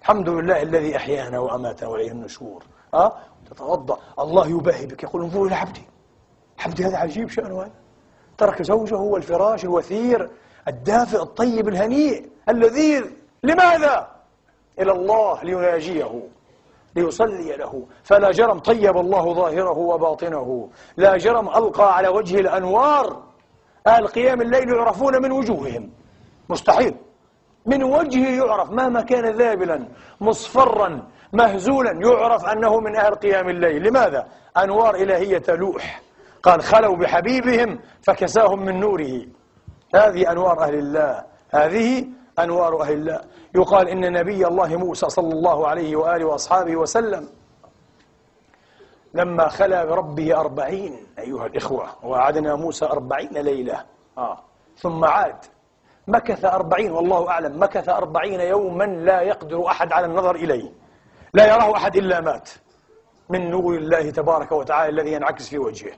[0.00, 2.62] الحمد لله الذي أحيانا وأماتنا وإليه النشور
[2.94, 3.12] أه؟
[3.50, 3.98] تتوضأ.
[4.18, 5.02] الله يباهي بك.
[5.02, 5.82] يقول انظروا إلى عبدي.
[6.58, 7.70] عبدي هذا عجيب شأنه هذا.
[8.38, 10.30] ترك زوجه والفراش الوثير.
[10.68, 13.04] الدافئ الطيب الهنيء اللذيذ
[13.42, 14.08] لماذا؟
[14.80, 16.22] إلى الله ليناجيه
[16.96, 17.86] ليصلي له.
[18.04, 20.70] فلا جرم طيب الله ظاهره وباطنه.
[20.96, 23.22] لا جرم ألقى على وجه الأنوار.
[23.86, 25.90] أهل قيام الليل يعرفون من وجوههم.
[26.48, 26.94] مستحيل.
[27.66, 29.88] من وجهه يعرف مهما كان ذابلا
[30.20, 31.02] مصفرا
[31.32, 33.82] مهزولا يعرف أنه من أهل قيام الليل.
[33.82, 36.02] لماذا؟ أنوار إلهية تلوح
[36.42, 39.37] قال خلوا بحبيبهم فكساهم من نوره.
[39.94, 41.24] هذه أنوار أهل الله.
[41.50, 42.06] هذه
[42.38, 43.20] أنوار أهل الله.
[43.54, 47.28] يقال إن نبي الله موسى صلى الله عليه وآله وأصحابه وسلم
[49.14, 53.84] لما خلا بربه أربعين أيها الإخوة وعدنا موسى أربعين ليلة.
[54.18, 54.38] آه.
[54.76, 55.44] ثم عاد.
[56.08, 60.72] مكث أربعين والله أعلم مكث أربعين يوما لا يقدر أحد على النظر إليه.
[61.34, 62.50] لا يراه أحد إلا مات.
[63.28, 65.92] من نور الله تبارك وتعالى الذي ينعكس في وجهه.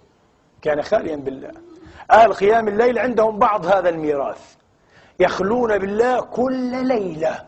[0.63, 1.53] كان خاليا بالله.
[2.11, 4.55] أهل قيام الليل عندهم بعض هذا الميراث.
[5.21, 7.47] يخلون بالله كل ليلة.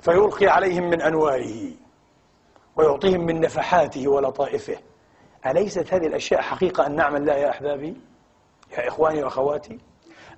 [0.00, 1.70] فيلقي عليهم من أنواره
[2.76, 4.76] ويعطيهم من نفحاته ولطائفه.
[5.46, 7.96] أليست هذه الأشياء حقيقة أن نعمل لها يا أحبابي؟
[8.72, 9.78] يا إخواني وأخواتي؟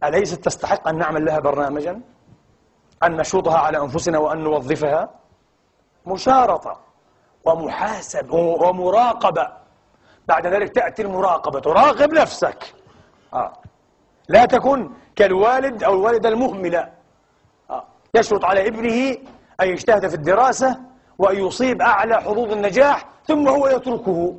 [0.04, 2.00] أليست تستحق أن نعمل لها برنامجا؟
[3.02, 5.10] أن نشوطها على أنفسنا وأن نوظفها؟
[6.06, 6.80] مشارطة
[7.44, 9.48] ومحاسب ومراقبة.
[10.28, 11.60] بعد ذلك تأتي المراقبة.
[11.60, 12.74] تراقب نفسك.
[13.34, 13.52] آه.
[14.28, 16.88] لا تكن كالوالد أو الوالدة المهملة
[17.70, 17.84] آه.
[18.14, 19.16] يشرط على ابنه
[19.60, 20.80] أن يجتهد في الدراسة
[21.18, 24.36] وأن يصيب أعلى حظوظ النجاح ثم هو يتركه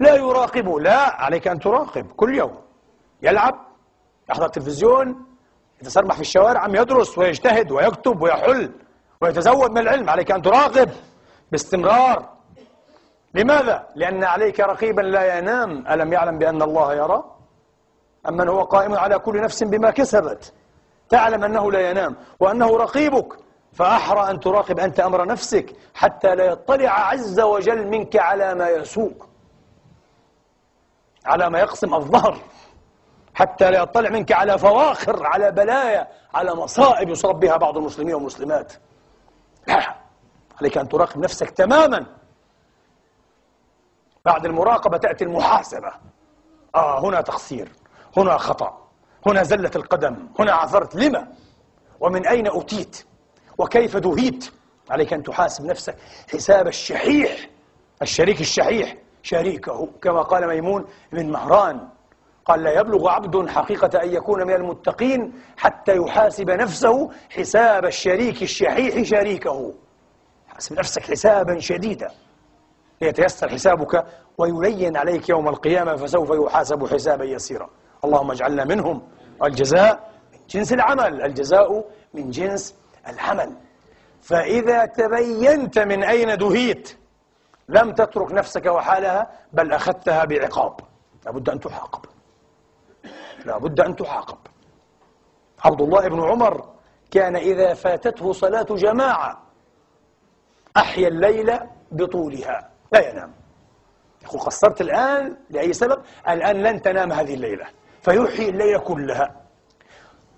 [0.00, 2.54] لا يراقبه لا عليك أن تراقب كل يوم
[3.22, 3.54] يلعب
[4.30, 5.26] يحضر التلفزيون
[5.82, 8.72] يتسربح في الشوارع عم يدرس ويجتهد ويكتب ويحل
[9.20, 10.90] ويتزود من العلم عليك أن تراقب
[11.52, 12.28] باستمرار
[13.34, 17.24] لماذا؟ لأن عليك رقيبا لا ينام ألم يعلم بأن الله يرى؟
[18.28, 20.52] أمن هو قائم على كل نفس بما كسبت.
[21.08, 23.38] تعلم أنه لا ينام وأنه رقيبك.
[23.72, 29.14] فأحرى أن تراقب أنت أمر نفسك حتى لا يطلع عز وجل منك على ما يسوء
[31.26, 32.38] على ما يقسم الظهر.
[33.34, 38.72] حتى لا يطلع منك على فواخر على بلايا على مصائب يصاب بها بعض المسلمين والمسلمات.
[39.68, 39.94] لا
[40.60, 42.06] عليك أن تراقب نفسك تماما.
[44.24, 45.92] بعد المراقبة تأتي المحاسبة.
[46.74, 47.72] آه هنا تقصير.
[48.16, 48.78] هنا خطأ
[49.26, 51.28] هنا زلت القدم هنا عثرت لما؟
[52.00, 53.06] ومن أين أتيت
[53.58, 54.50] وكيف دهيت؟
[54.90, 55.96] عليك أن تحاسب نفسك.
[56.32, 57.48] حساب الشحيح
[58.02, 61.88] الشريك الشحيح شريكه كما قال ميمون بن مهران.
[62.44, 69.02] قال لا يبلغ عبد حقيقة أن يكون من المتقين حتى يحاسب نفسه حساب الشريك الشحيح
[69.02, 69.74] شريكه.
[70.48, 72.10] حاسب نفسك حسابا شديدا.
[73.00, 74.06] ليتيسر حسابك
[74.38, 77.70] ويلين عليك يوم القيامة فسوف يحاسب حسابا يسيرا.
[78.04, 79.02] اللهم اجعلنا منهم.
[79.44, 81.84] الجزاء من جنس العمل الجزاء
[82.14, 82.74] من جنس
[83.08, 83.56] العمل.
[84.22, 86.98] فإذا تبينت من أين دهيت
[87.68, 90.80] لم تترك نفسك وحالها بل أخذتها بعقاب.
[91.26, 92.04] لابد أن تحاقب.
[93.46, 94.38] لابد أن تحاقب.
[95.64, 96.68] عبد الله بن عمر
[97.10, 99.42] كان إذا فاتته صلاة جماعة
[100.76, 101.58] أحيا الليل
[101.92, 102.70] بطولها.
[102.92, 103.32] لا ينام.
[104.22, 107.66] يقول قصرت الآن لأي سبب؟ الآن لن تنام هذه الليلة.
[108.02, 109.36] فيحيي الليل كلها.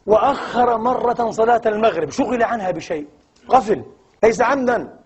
[0.07, 3.09] وأخر مرة صلاة المغرب شغل عنها بشيء.
[3.51, 3.85] غفل
[4.23, 4.99] ليس عمدا.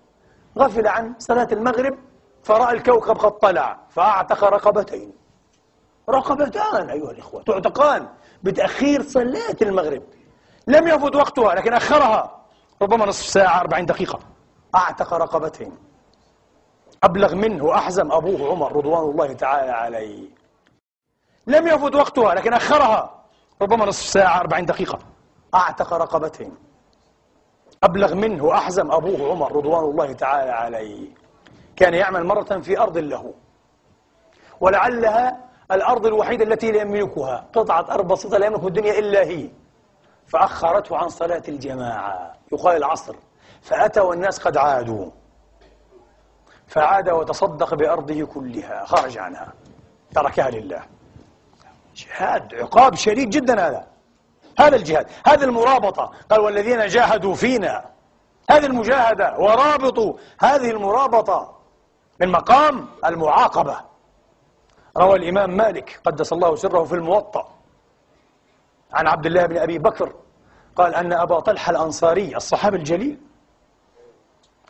[0.58, 1.98] غفل عن صلاة المغرب
[2.42, 5.12] فرأى الكوكب قد طلع فأعتق رقبتين.
[6.10, 8.08] رقبتان أيها الإخوة تعتقان
[8.42, 10.02] بتأخير صلاة المغرب.
[10.66, 12.42] لم يفت وقتها لكن أخرها.
[12.82, 14.18] ربما نصف ساعة أربعين دقيقة.
[14.74, 15.76] أعتق رقبتين.
[17.04, 20.37] أبلغ منه وأحزم أبوه عمر رضوان الله تعالى عليه.
[21.48, 23.24] لم يفت وقتها لكن أخرها
[23.62, 24.98] ربما نصف ساعة أربعين دقيقة.
[25.54, 26.56] أعتق رقبتين.
[27.82, 31.08] أبلغ منه وأحزم أبوه عمر رضوان الله تعالى عليه.
[31.76, 33.34] كان يعمل مرة في أرض له.
[34.60, 37.46] ولعلها الأرض الوحيدة التي لا يملكها.
[37.54, 39.50] قطعة أرض بسيطة لا يملك الدنيا إلا هي.
[40.26, 42.32] فأخرته عن صلاة الجماعة.
[42.52, 43.16] يقال العصر.
[43.62, 45.10] فأتى والناس قد عادوا.
[46.66, 48.84] فعاد وتصدق بأرضه كلها.
[48.84, 49.52] خرج عنها.
[50.14, 50.97] تركها لله.
[51.98, 53.86] جهاد عقاب شديد جدا هذا.
[54.58, 56.12] هذا الجهاد هذه المرابطة.
[56.30, 57.84] قال والذين جاهدوا فينا.
[58.50, 61.58] هذه المجاهدة ورابطوا هذه المرابطة
[62.20, 63.80] من مقام المعاقبة.
[64.96, 67.48] روى الإمام مالك قدس الله سره في الموطأ.
[68.92, 70.14] عن عبد الله بن أبي بكر
[70.76, 73.18] قال أن أبا طلحة الأنصاري الصحابي الجليل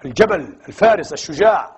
[0.04, 1.76] الجبل الفارس الشجاع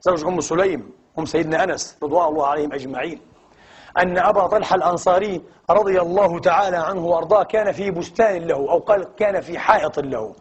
[0.00, 3.20] زوج أم سليم أم سيدنا أنس رضوان الله عليهم أجمعين.
[3.98, 9.14] أن أبا طلحة الأنصاري رضي الله تعالى عنه وأرضاه كان في بستان له أو قال
[9.16, 10.34] كان في حائط له.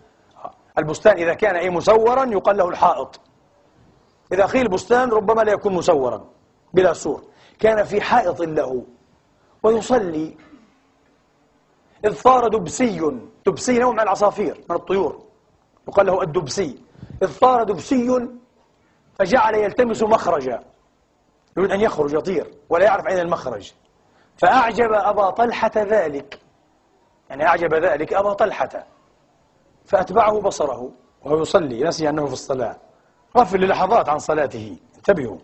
[0.77, 3.19] البستان إذا كان أي مسورا يقال له الحائط.
[4.33, 6.25] إذا قيل بستان ربما لا يكون مسورا
[6.73, 7.23] بلا سور.
[7.59, 8.83] كان في حائط له
[9.63, 10.37] ويصلي.
[12.05, 15.23] إذ صار دبسي دبسي نوع من العصافير من الطيور.
[15.87, 16.81] يقال له الدبسي.
[17.23, 18.29] إذ صار دبسي
[19.19, 20.63] فجعل يلتمس مخرجا.
[21.57, 23.73] يريد أن يخرج يطير ولا يعرف أين المخرج.
[24.37, 26.39] فأعجب أبا طلحة ذلك.
[27.29, 28.85] يعني أعجب ذلك أبا طلحة.
[29.85, 30.91] فأتبعه بصره
[31.23, 32.77] وهو يصلي نسي أنه في الصلاة.
[33.37, 34.77] غفل للحظات عن صلاته.
[34.95, 35.37] انتبهوا.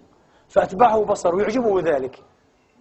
[0.50, 2.24] فأتبعه بصره ويعجبه ذلك.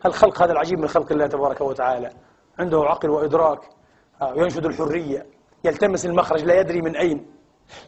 [0.06, 2.12] الخلق هذا العجيب من خلق الله تبارك وتعالى.
[2.58, 3.60] عنده عقل وإدراك
[4.22, 5.26] آه، ينشد الحرية
[5.64, 7.26] يلتمس المخرج لا يدري من أين.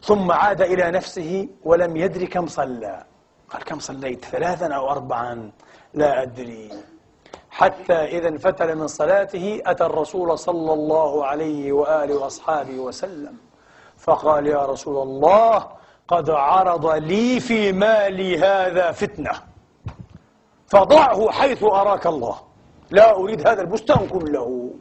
[0.01, 3.05] ثم عاد إلى نفسه ولم يدري كم صلى.
[3.53, 5.51] قال كم صليت؟ ثلاثا أو أربعا؟
[5.93, 6.69] لا أدري.
[7.51, 13.37] حتى إذا انفتل من صلاته أتى الرسول صلى الله عليه وآله وأصحابه وسلم.
[13.97, 15.67] فقال يا رسول الله
[16.07, 19.31] قد عرض لي في مالي هذا فتنة.
[20.67, 22.37] فضعه حيث أراك الله.
[22.91, 24.71] لا أريد هذا البستان كله.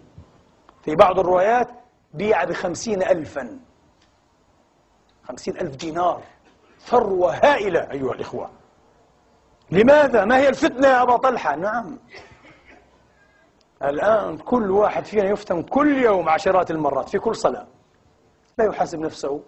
[0.83, 1.68] في بعض الروايات
[2.14, 3.59] بيع بخمسين ألفا.
[5.29, 6.20] خمسين ألف دينار.
[6.81, 8.62] ثروة هائلة أيها الإخوة.
[9.73, 11.99] لماذا؟ ما هي الفتنة يا أبا طلحة؟ نعم.
[13.83, 17.66] الآن كل واحد فينا يفتن كل يوم عشرات المرات في كل صلاة.
[18.59, 19.41] لا يحاسب نفسه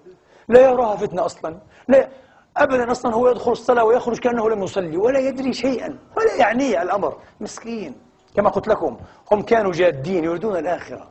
[0.49, 1.59] لا يراها فتنة أصلا
[1.89, 2.09] لا
[2.57, 7.16] أبدا أصلا هو يدخل الصلاة ويخرج كأنه لم يصلي ولا يدري شيئا ولا يعنيه الأمر.
[7.41, 7.95] مسكين.
[8.37, 8.99] كما قلت لكم
[9.33, 11.11] هم كانوا جادين يريدون الآخرة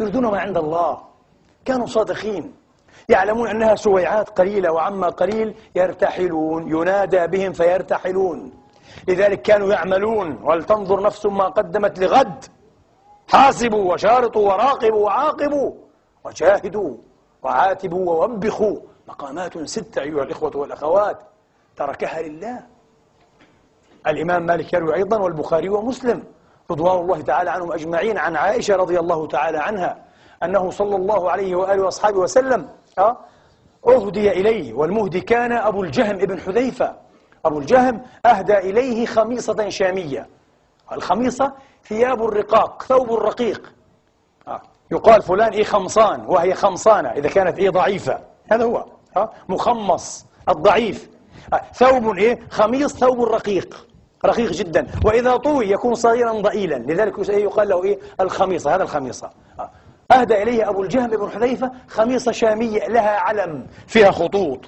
[0.00, 0.98] يريدون ما عند الله.
[1.64, 2.54] كانوا صادقين.
[3.10, 8.52] يعلمون أنها سويعات قليلة وعما قليل يرتحلون ينادى بهم فيرتحلون.
[9.08, 12.44] لذلك كانوا يعملون ولتنظر نفس ما قدمت لغد.
[13.28, 15.72] حاسبوا وشارطوا وراقبوا وعاقبوا
[16.24, 16.96] وجاهدوا
[17.42, 18.76] وعاتبوا ووبخوا.
[19.08, 21.18] مقامات ستة أيها الإخوة والأخوات
[21.76, 22.62] تركها لله.
[24.06, 26.24] الإمام مالك يروي أيضا والبخاري ومسلم
[26.70, 30.04] رضوان الله تعالى عنهم أجمعين عن عائشة رضي الله تعالى عنها
[30.42, 32.68] أنه صلى الله عليه وآله وأصحابه وسلم
[33.86, 34.72] أهدي إليه.
[34.72, 36.96] والمهدي كان أبو الجهم ابن حذيفة.
[37.44, 40.28] أبو الجهم أهدى إليه خميصة شامية.
[40.92, 41.52] الخميصة
[41.84, 43.72] ثياب الرقاق ثوب الرقيق.
[44.48, 44.62] آه.
[44.90, 48.18] يقال فلان إيه خمصان وهي خمصانة إذا كانت إيه ضعيفة.
[48.52, 48.84] هذا هو.
[49.16, 49.30] آه.
[49.48, 51.10] مخمص الضعيف.
[51.52, 51.60] آه.
[51.74, 53.86] ثوب إيه؟ خميص ثوب الرقيق.
[54.26, 54.86] رقيق جدا.
[55.04, 56.74] وإذا طوي يكون صغيرا ضئيلا.
[56.74, 58.74] لذلك يقال له إيه؟ الخميصة.
[58.74, 59.30] هذا الخميصة.
[60.12, 63.66] أهدى إليه أبو الجهم بن حذيفة خميصة شامية لها علم.
[63.86, 64.60] فيها خطوط.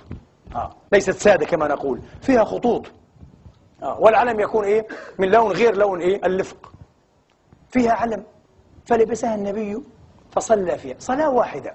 [0.55, 0.75] آه.
[0.93, 2.01] ليست سادة كما نقول.
[2.23, 2.87] فيها خطوط.
[3.83, 4.01] آه.
[4.01, 4.87] والعلم يكون إيه؟
[5.19, 6.73] من لون غير لون إيه؟ اللفق
[7.71, 8.25] فيها علم.
[8.87, 9.83] فلبسها النبي
[10.33, 10.97] فصلى فيها.
[10.99, 11.75] صلاة واحدة.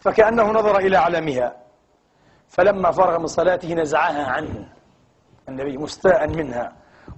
[0.00, 1.56] فكأنه نظر إلى علمها.
[2.48, 4.68] فلما فرغ من صلاته نزعها عنه.
[5.48, 6.72] النبي مستاء منها.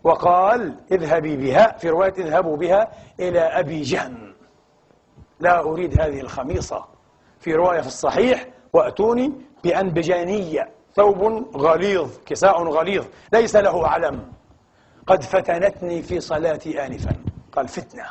[0.05, 1.77] وقال اذهبي بها.
[1.79, 2.91] في رواية اذهبوا بها
[3.21, 4.32] إلى أبي جهم.
[5.43, 6.85] لا أريد هذه الخميصة
[7.41, 9.33] في رواية في الصحيح وأتوني
[9.65, 11.23] بأنبجانية ثوب
[11.57, 14.33] غليظ كساء غليظ ليس له علم.
[15.07, 17.17] قد فتنتني في صلاتي آنفا.
[17.53, 18.07] قال فتنة.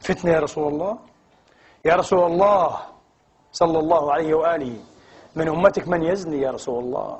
[0.00, 0.98] فتنة يا رسول الله؟
[1.84, 2.76] يا رسول الله
[3.52, 4.76] صلى الله عليه وآله
[5.36, 7.18] من أمتك من يزني يا رسول الله؟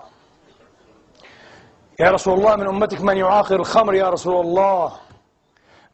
[2.00, 4.92] يا رسول الله من أمتك من يعاقر الخمر يا رسول الله؟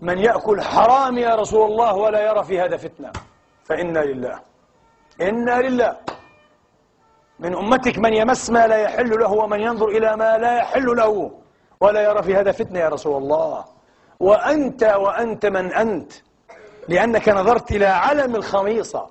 [0.01, 3.13] من يأكل حرام يا رسول الله ولا يرى في هذا فتنة.
[3.65, 4.41] فإنا لله.
[5.21, 5.97] إنا لله.
[7.39, 11.31] من أمتك من يمس ما لا يحل له ومن ينظر إلى ما لا يحل له
[11.81, 13.65] ولا يرى في هذا فتنة يا رسول الله.
[14.21, 16.13] وأنت وأنت من أنت.
[16.89, 19.07] لأنك نظرت إلى علم الخميصة.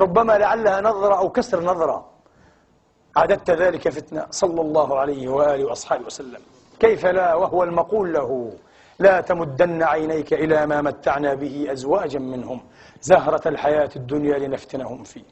[0.00, 2.06] ربما لعلها نظرة أو كسر نظرة.
[3.16, 4.26] عددت ذلك فتنة.
[4.30, 6.40] صلى الله عليه وآله وأصحابه وسلم.
[6.80, 8.52] كيف لا؟ وهو المقول له.
[9.00, 12.60] لا تمدن عينيك إلى ما متعنا به أزواجا منهم
[13.00, 15.24] زهرة الحياة الدنيا لنفتنهم فيه.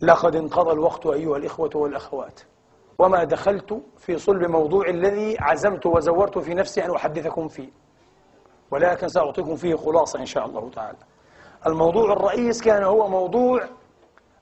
[0.00, 2.40] لقد انقضى الوقت أيها الإخوة والأخوات
[2.98, 7.68] وما دخلت في صلب موضوع الذي عزمت وزورت في نفسي أن أحدثكم فيه
[8.70, 10.98] ولكن سأعطيكم فيه خلاصة إن شاء الله تعالى.
[11.66, 13.64] الموضوع الرئيس كان هو موضوع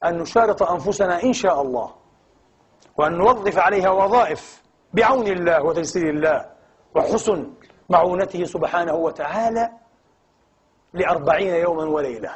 [0.05, 1.91] أن نشارط أنفسنا إن شاء الله
[2.97, 4.62] وأن نوظف عليها وظائف
[4.95, 6.47] بعون الله وتيسير الله
[6.97, 7.51] وحسن
[7.91, 9.70] معونته سبحانه وتعالى
[10.93, 12.34] لأربعين يوما وليلة.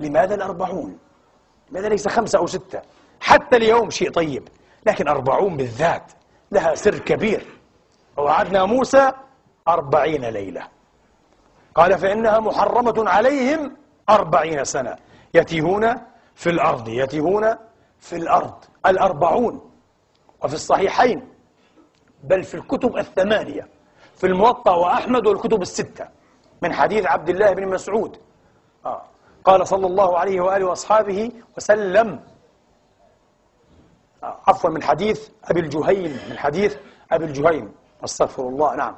[0.00, 0.98] لماذا الأربعون؟
[1.70, 2.82] لماذا ليس خمسة أو ستة؟
[3.20, 4.48] حتى اليوم شيء طيب
[4.86, 6.12] لكن أربعون بالذات
[6.52, 7.46] لها سر كبير.
[8.16, 9.12] ووعدنا موسى
[9.68, 10.68] أربعين ليلة.
[11.74, 13.76] قال فإنها محرمة عليهم
[14.10, 14.96] أربعين سنة.
[15.34, 15.94] يتيهون
[16.34, 17.56] في الأرض يتيهون
[17.98, 19.70] في الأرض الأربعون.
[20.44, 21.28] وفي الصحيحين
[22.24, 23.68] بل في الكتب الثمانية.
[24.16, 26.08] في الموطأ وأحمد والكتب الستة
[26.62, 28.16] من حديث عبد الله بن مسعود.
[28.86, 29.02] آه.
[29.44, 32.20] قال صلى الله عليه وآله وأصحابه وسلم.
[34.22, 34.40] آه.
[34.46, 36.76] عفوا من حديث أبي الجهيم من حديث
[37.12, 37.72] أبي الجهيم.
[38.04, 38.94] أستغفر الله نعم.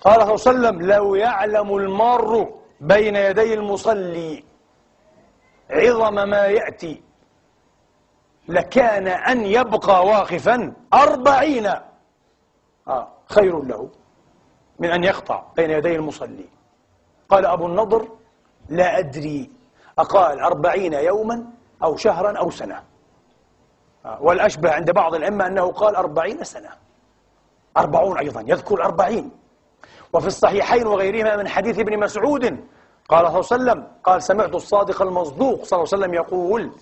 [0.00, 2.48] قال صلى الله عليه وسلم لو يعلم المار
[2.80, 4.44] بين يدي المصلي
[5.70, 7.02] عظم ما يأتي
[8.48, 11.66] لكان أن يبقى واقفا أربعين.
[12.88, 13.08] آه.
[13.26, 13.90] خير له.
[14.78, 16.48] من أن يقطع بين يدي المصلي.
[17.28, 18.08] قال أبو النضر
[18.68, 19.50] لا أدري.
[19.98, 21.44] أقال أربعين يوما
[21.82, 22.82] أو شهرا أو سنة.
[24.04, 26.70] آه والأشبه عند بعض الأئمة أنه قال أربعين سنة.
[27.76, 29.30] أربعون أيضا يذكر أربعين.
[30.12, 32.44] وفي الصحيحين وغيرهما من حديث ابن مسعود
[33.08, 36.72] قال صلى الله عليه وسلم قال سمعت الصادق المصدوق صلى الله عليه وسلم يقول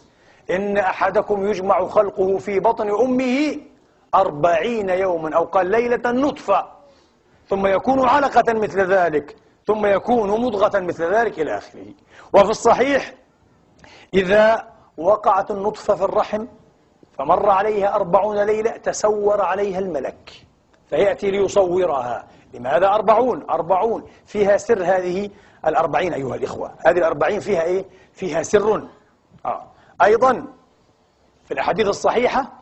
[0.51, 3.57] إن أحدكم يجمع خلقه في بطن أمه
[4.15, 6.76] أربعين يوما أو قال ليلة نطفة
[7.49, 9.37] ثم يكون علقة مثل ذلك
[9.67, 11.87] ثم يكون مضغة مثل ذلك إلى آخره.
[12.33, 13.15] وفي الصحيح
[14.15, 16.47] إذا وقعت النطفة في الرحم
[17.19, 20.31] فمر عليها أربعون ليلة تسور عليها الملك
[20.91, 22.27] فيأتي ليصورها.
[22.55, 24.05] لماذا أربعون؟ أربعون.
[24.27, 25.31] فيها سر هذه
[25.67, 26.75] الأربعين أيها الإخوة.
[26.87, 28.89] هذه الأربعين فيها إيه؟ فيها سر.
[29.47, 29.67] آه.
[30.03, 30.47] أيضا
[31.45, 32.53] في الأحاديث الصحيحة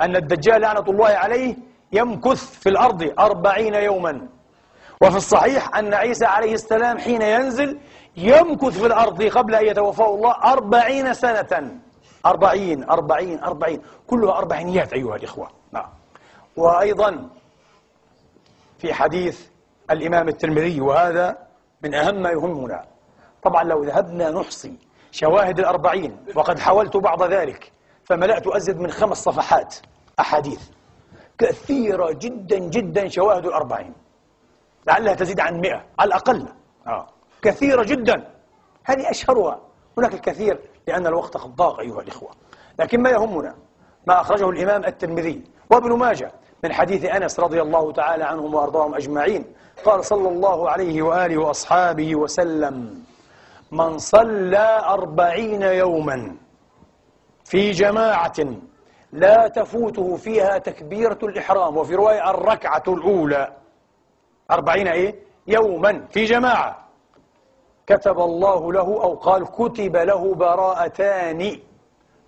[0.00, 1.56] أن الدجال لعنة الله عليه
[1.92, 4.28] يمكث في الأرض أربعين يوما.
[5.02, 7.80] وفي الصحيح أن عيسى عليه السلام حين ينزل
[8.16, 11.80] يمكث في الأرض قبل أن يتوفاه الله أربعين سنة.
[12.26, 13.82] أربعين أربعين أربعين.
[14.06, 15.50] كلها أربعينيات أيها الإخوة.
[15.72, 15.88] نعم.
[16.56, 17.28] وأيضا
[18.78, 19.46] في حديث
[19.90, 21.38] الإمام الترمذي وهذا
[21.82, 22.84] من أهم ما يهمنا.
[23.42, 24.72] طبعا لو ذهبنا نحصي
[25.10, 27.72] شواهد الأربعين وقد حاولت بعض ذلك
[28.04, 29.74] فملأت أزيد من خمس صفحات
[30.20, 30.60] أحاديث.
[31.38, 33.94] كثيرة جدا جدا شواهد الأربعين.
[34.86, 36.48] لعلها تزيد عن مئة على الأقل.
[36.86, 37.06] آه.
[37.42, 38.30] كثيرة جدا.
[38.84, 39.60] هذه أشهرها.
[39.98, 40.58] هناك الكثير
[40.88, 42.30] لأن الوقت قد ضاق أيها الإخوة.
[42.78, 43.54] لكن ما يهمنا
[44.06, 46.32] ما أخرجه الإمام الترمذي وابن ماجه
[46.64, 49.44] من حديث أنس رضي الله تعالى عنهم وأرضاهم أجمعين.
[49.84, 53.04] قال صلى الله عليه وآله وأصحابه وسلم
[53.72, 56.36] من صلى أربعين يوما
[57.44, 58.32] في جماعة
[59.12, 61.76] لا تفوته فيها تكبيرة الإحرام.
[61.76, 63.52] وفي رواية الركعة الأولى
[64.50, 65.14] أربعين إيه؟
[65.46, 66.88] يوما في جماعة.
[67.86, 71.60] كتب الله له أو قال كتب له براءتان.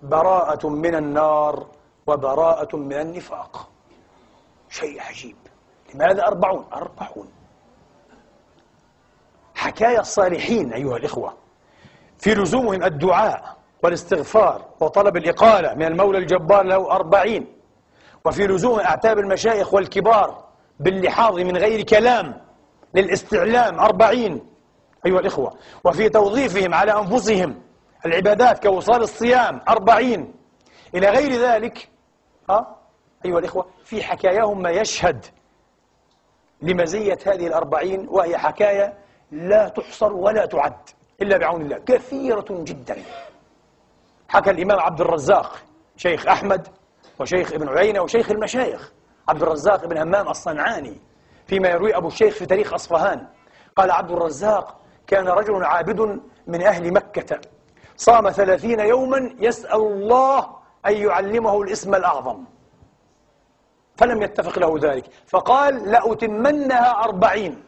[0.03, 1.67] براءة من النار
[2.07, 3.69] وبراءة من النفاق.
[4.69, 5.35] شيء عجيب.
[5.93, 7.27] لماذا أربعون؟ أربعون.
[9.55, 11.33] حكايا الصالحين أيها الإخوة.
[12.19, 13.55] في لزومهم الدعاء.
[13.85, 17.47] والاستغفار وطلب الإقالة من المولى الجبار له أربعين.
[18.25, 20.43] وفي لزوم أعتاب المشايخ والكبار
[20.79, 22.41] باللحاظ من غير كلام
[22.93, 24.45] للاستعلام أربعين.
[25.05, 27.61] أيها الإخوة وفي توظيفهم على أنفسهم
[28.05, 30.33] العبادات كوصال الصيام أربعين.
[30.95, 31.89] إلى غير ذلك
[32.49, 32.75] ها
[33.25, 35.25] أيها الإخوة في حكاياهم ما يشهد
[36.61, 38.93] لمزية هذه الأربعين وهي حكاية
[39.31, 40.89] لا تحصر ولا تعد
[41.21, 41.77] إلا بعون الله.
[41.77, 42.97] كثيرة جدا.
[44.29, 45.55] حكى الإمام عبد الرزاق
[45.97, 46.67] شيخ أحمد
[47.19, 48.91] وشيخ ابن عيينة وشيخ المشايخ
[49.29, 51.01] عبد الرزاق بن همام الصنعاني
[51.47, 53.27] فيما يروي أبو الشيخ في تاريخ أصفهان.
[53.75, 57.39] قال عبد الرزاق كان رجل عابد من أهل مكة.
[57.97, 60.47] صام ثلاثين يوما يسأل الله
[60.85, 62.43] أن يعلمه الاسم الأعظم.
[63.97, 65.05] فلم يتفق له ذلك.
[65.27, 67.63] فقال لأتمنها أربعين.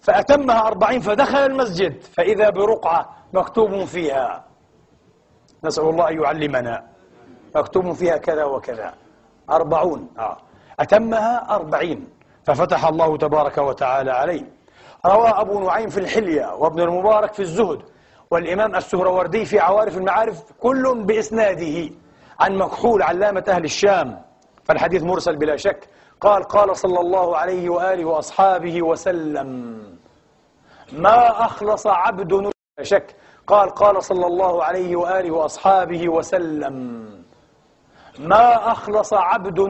[0.00, 2.02] فأتمها أربعين فدخل المسجد.
[2.02, 4.44] فإذا برقعة مكتوب فيها.
[5.66, 6.84] نسأل الله أن يعلمنا.
[7.56, 8.94] مكتوب فيها كذا وكذا.
[9.50, 10.08] أربعون.
[10.18, 10.36] آه.
[10.80, 12.08] أتمها أربعين.
[12.44, 14.44] ففتح الله تبارك وتعالى عليه.
[15.06, 17.82] روى أبو نعيم في الحلية وابن المبارك في الزهد.
[18.30, 21.90] والإمام السهروردي في عوارف المعارف كل بإسناده
[22.40, 24.22] عن مكحول علامة أهل الشام.
[24.64, 25.88] فالحديث مرسل بلا شك.
[26.20, 29.48] قال قال صلى الله عليه وآله وأصحابه وسلم
[30.92, 33.16] ما أخلص عبد بلا شك.
[33.46, 37.06] قال قال صلى الله عليه وآله وأصحابه وسلم
[38.18, 39.60] ما أخلص عبد.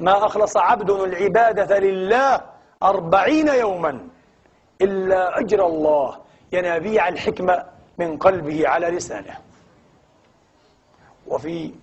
[0.00, 2.40] ما أخلص عبد العبادة لله
[2.82, 4.08] أربعين يوما
[4.82, 6.18] إلا أجر الله
[6.52, 7.64] ينابيع الحكمة
[7.98, 9.38] من قلبه على لسانه
[11.26, 11.74] وفي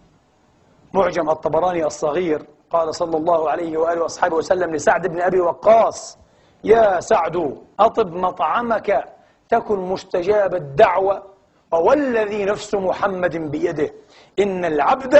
[0.93, 6.17] معجم الطبراني الصغير قال صلى الله عليه وآله وأصحابه وسلم لسعد بن أبي وقاص
[6.63, 9.05] يا سعد أطب مطعمك
[9.49, 11.34] تكن مستجاب الدعوة
[11.75, 13.93] ووالذي نفس محمد بيده
[14.39, 15.15] إن العبد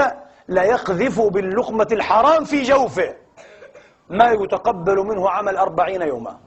[0.48, 3.14] لا يقذف باللقمة الحرام في جوفه.
[4.10, 6.38] ما يتقبل منه عمل أربعين يوما.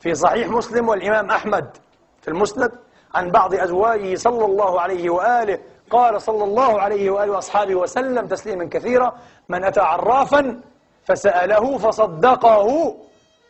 [0.00, 1.76] في صحيح مسلم والإمام أحمد
[2.22, 2.72] في المسند
[3.14, 5.58] عن بعض أزواجه صلى الله عليه وآله
[5.90, 9.16] قال صلى الله عليه وآله وأصحابه وسلم تسليما كثيرا
[9.48, 10.60] من أتى عرافا
[11.04, 12.94] فسأله فصدقه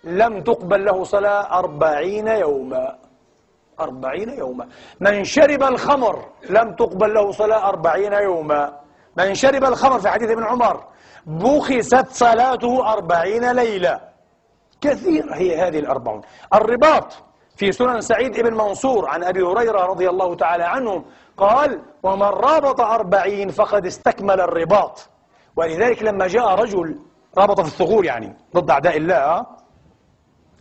[0.05, 2.99] لم تقبل له صلاة أربعين يوما.
[3.81, 4.69] أربعين يوما.
[5.01, 8.81] من شرب الخمر لم تقبل له صلاة أربعين يوما.
[9.17, 10.85] من شرب الخمر في حديث ابن عمر
[11.27, 14.01] بخست صلاته أربعين ليلة.
[14.81, 16.21] كثير هي هذه الأربعون.
[16.55, 17.13] الرباط
[17.57, 21.05] في سنن سعيد بن منصور عن أبي هريرة رضي الله تعالى عنه
[21.37, 25.09] قال ومن رابط أربعين فقد استكمل الرباط.
[25.57, 26.99] ولذلك لما جاء رجل
[27.39, 29.47] رابط في الثغور يعني ضد أعداء الله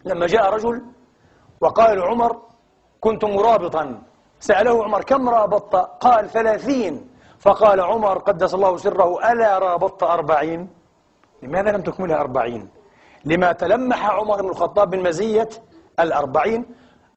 [0.05, 0.85] لما جاء رجل
[1.61, 2.41] وقال عمر
[3.01, 4.01] كنت مرابطا
[4.39, 7.09] سأله عمر كم رابطت؟ قال ثلاثين.
[7.39, 10.69] فقال عمر قدس الله سره ألا رابطت أربعين؟
[11.43, 12.69] لماذا لم تكملها أربعين؟
[13.25, 15.49] لما تلمح عمر بن الخطاب من مزية
[15.99, 16.65] الأربعين.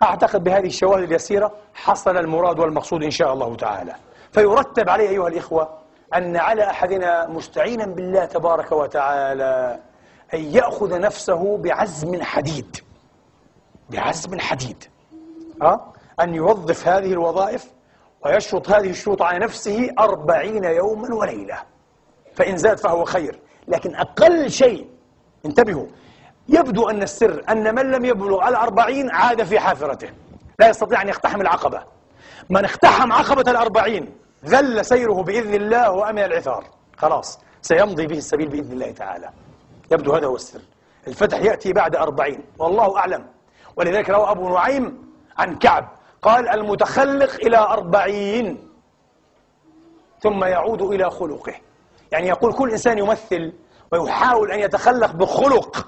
[0.02, 3.94] أعتقد بهذه الشواهد اليسيرة حصل المراد والمقصود إن شاء الله تعالى.
[4.32, 5.68] فيرتب عليه أيها الإخوة
[6.14, 9.80] أن على أحدنا مستعينا بالله تبارك وتعالى
[10.34, 12.76] أن يأخذ نفسه بعزم حديد.
[13.90, 14.84] بعزم حديد؟
[16.20, 17.70] أن يوظف هذه الوظائف
[18.24, 21.58] ويشرط هذه الشروط على نفسه أربعين يوما وليلة.
[22.34, 23.40] فإن زاد فهو خير.
[23.68, 24.88] لكن أقل شيء
[25.46, 25.86] انتبهوا
[26.48, 30.10] يبدو أن السر أن من لم يبلغ الأربعين عاد في حافرته.
[30.58, 31.82] لا يستطيع أن يقتحم العقبة.
[32.50, 36.64] من اقتحم عقبة الأربعين ذل سيره بإذن الله وأمن العثار.
[36.96, 39.30] خلاص سيمضي به السبيل بإذن الله تعالى.
[39.92, 40.60] يبدو هذا هو السر.
[41.08, 42.44] الفتح يأتي بعد أربعين.
[42.58, 43.26] والله أعلم.
[43.76, 45.09] ولذلك روى أبو نعيم
[45.40, 45.88] عن كعب
[46.22, 48.68] قال المتخلق إلى أربعين
[50.20, 51.54] ثم يعود إلى خلقه
[52.12, 53.52] يعني يقول كل إنسان يمثل
[53.92, 55.86] ويحاول أن يتخلق بخلق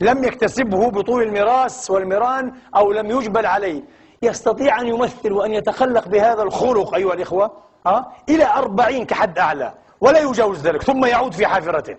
[0.00, 3.82] لم يكتسبه بطول المراس والمران أو لم يجبل عليه
[4.22, 7.52] يستطيع أن يمثل وأن يتخلق بهذا الخلق أيها الإخوة
[7.86, 11.96] أه؟ إلى أربعين كحد أعلى ولا يجاوز ذلك ثم يعود في حافرته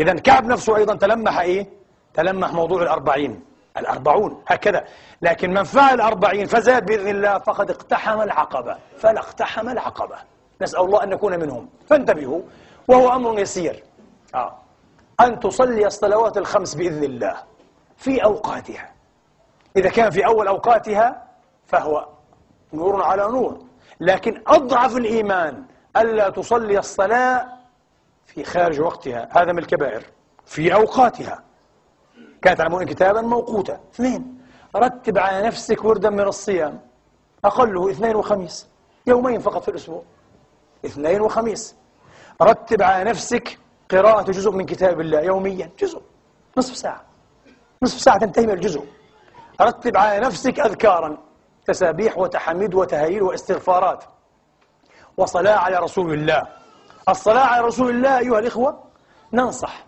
[0.00, 1.66] إذا كعب نفسه أيضا تلمح إيه؟
[2.14, 4.84] تلمح موضوع الأربعين الأربعون هكذا.
[5.22, 8.76] لكن من فعل الأربعين فزاد بإذن الله فقد اقتحم العقبة.
[8.98, 10.16] فلا اقتحم العقبة.
[10.62, 11.68] نسأل الله أن نكون منهم.
[11.86, 12.42] فانتبهوا
[12.88, 13.84] وهو أمر يسير.
[14.34, 14.58] آه.
[15.20, 17.36] أن تصلي الصلوات الخمس بإذن الله
[17.96, 18.90] في أوقاتها.
[19.76, 21.22] إذا كان في أول أوقاتها
[21.66, 22.08] فهو
[22.72, 23.58] نور على نور.
[24.00, 25.64] لكن أضعف الإيمان
[25.96, 27.46] ألا تصلي الصلاة
[28.26, 29.28] في خارج وقتها.
[29.30, 30.02] هذا من الكبائر.
[30.46, 31.45] في أوقاتها.
[32.42, 33.80] كانت تعلمون كتابا موقوتا.
[33.94, 34.38] اثنين
[34.76, 36.80] رتب على نفسك وردا من الصيام.
[37.44, 38.68] أقله اثنين وخميس
[39.06, 40.02] يومين فقط في الأسبوع.
[40.86, 41.76] اثنين وخميس
[42.42, 43.58] رتب على نفسك
[43.90, 46.02] قراءة جزء من كتاب الله يوميا جزء
[46.58, 47.04] نصف ساعة.
[47.82, 48.84] نصف ساعة تنتهي من الجزء.
[49.60, 51.18] رتب على نفسك أذكارا
[51.66, 54.04] تسابيح وتحميد وتهليل واستغفارات.
[55.16, 56.46] وصلاة على رسول الله.
[57.08, 58.84] الصلاة على رسول الله أيها الإخوة
[59.32, 59.86] ننصح.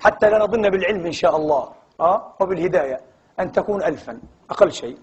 [0.00, 1.68] حتى لا نظن بالعلم إن شاء الله
[2.00, 3.00] أه؟ وبالهداية
[3.40, 4.20] أن تكون ألفا
[4.50, 4.98] أقل شيء.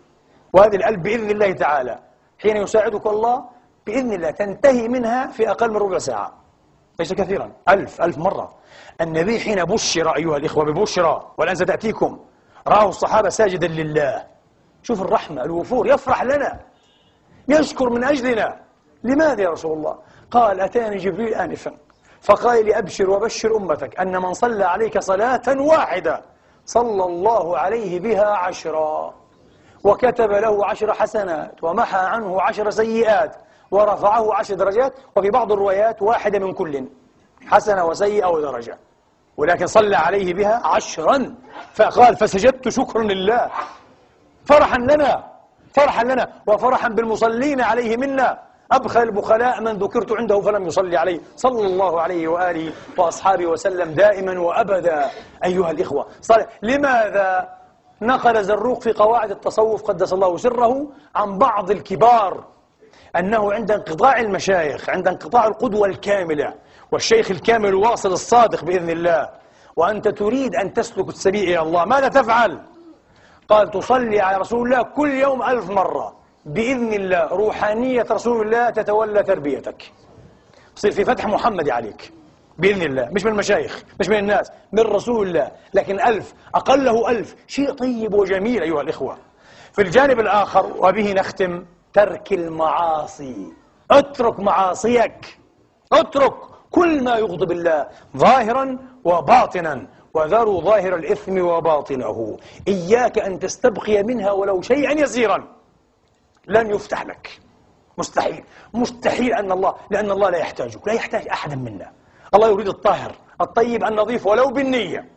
[0.54, 2.00] وهذه الألف بإذن الله تعالى.
[2.40, 3.46] حين يساعدك الله
[3.86, 6.34] بإذن الله تنتهي منها في أقل من ربع ساعة.
[7.00, 7.52] ليس كثيرا.
[7.70, 8.54] ألف ألف مرة.
[9.02, 12.20] النبي حين بشر أيها الإخوة ببشرى والآن ستأتيكم
[12.68, 14.26] رآه الصحابة ساجدا لله.
[14.84, 16.60] شوف الرحمة الوفور يفرح لنا.
[17.48, 18.60] يشكر من أجلنا.
[19.04, 20.00] لماذا يا رسول الله؟
[20.32, 21.72] قال أتاني جبريل آنفا.
[22.26, 26.22] فقال لي أبشر وبشر أمتك أن من صلى عليك صلاة واحدة
[26.66, 29.14] صلى الله عليه بها عشرا
[29.84, 33.36] وكتب له عشر حسنات ومحى عنه عشر سيئات
[33.72, 36.86] ورفعه عشر درجات وفي بعض الروايات واحدة من كل
[37.48, 38.78] حسنة وسيئة ودرجة
[39.38, 41.36] ولكن صلى عليه بها عشرا
[41.74, 43.50] فقال فسجدت شكرا لله
[44.46, 45.24] فرحا لنا
[45.74, 51.20] فرحا لنا وفرحا بالمصلين عليه منا أبخل البخلاء من ذكرت عنده فلم يصلي عليه.
[51.36, 55.10] صلى الله عليه وآله وأصحابه وسلم دائما وأبدا.
[55.44, 56.48] أيها الإخوة صلى.
[56.62, 57.50] لماذا
[58.02, 62.44] نقل زروق في قواعد التصوف قدس الله سره عن بعض الكبار؟
[63.16, 66.54] أنه عند انقطاع المشايخ عند انقطاع القدوة الكاملة
[66.92, 69.30] والشيخ الكامل الواصل الصادق بإذن الله.
[69.76, 71.86] وأنت تريد أن تسلك السبيل إلى الله.
[71.86, 72.62] ماذا تفعل؟
[73.50, 76.25] قال تصلي على رسول الله كل يوم ألف مرة.
[76.46, 79.92] بإذن الله روحانية رسول الله تتولى تربيتك.
[80.76, 82.12] تصير في فتح محمد عليك
[82.58, 83.10] بإذن الله.
[83.12, 85.52] مش من المشايخ مش من الناس من رسول الله.
[85.74, 87.36] لكن ألف أقله ألف.
[87.48, 89.18] شيء طيب وجميل أيها الإخوة.
[89.74, 93.54] في الجانب الآخر وبه نختم ترك المعاصي.
[93.92, 95.40] اترك معاصيك.
[95.94, 96.34] اترك
[96.72, 97.88] كل ما يغضب الله
[98.18, 99.88] ظاهرا وباطنا.
[100.14, 102.38] وذروا ظاهر الإثم وباطنه.
[102.68, 105.55] إياك أن تستبقي منها ولو شيئا يسيرا.
[106.48, 107.40] لن يفتح لك.
[107.98, 108.44] مستحيل.
[108.74, 111.92] مستحيل أن الله لأن الله لا يحتاجك لا يحتاج أحدا منا.
[112.34, 115.10] الله يريد الطاهر الطيب النظيف ولو بالنية.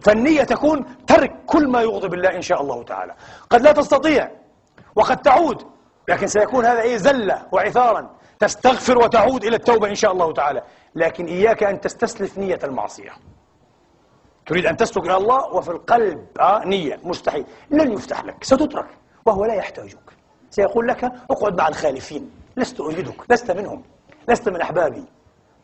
[0.00, 3.14] فالنية تكون ترك كل ما يغضب الله إن شاء الله تعالى.
[3.50, 4.30] قد لا تستطيع
[4.96, 5.66] وقد تعود
[6.08, 8.10] لكن سيكون هذا إيه؟ زلة وعثارا.
[8.38, 10.62] تستغفر وتعود إلى التوبة إن شاء الله تعالى.
[10.94, 13.12] لكن إياك أن تستسلف نية المعصية.
[14.46, 17.00] تريد أن تسلك إلى الله وفي القلب آه نية.
[17.04, 17.44] مستحيل.
[17.70, 18.44] لن يفتح لك.
[18.44, 18.88] ستترك.
[19.26, 20.09] وهو لا يحتاجك.
[20.50, 23.82] سيقول لك اقعد مع الخالفين لست أريدك لست منهم
[24.28, 25.04] لست من أحبابي.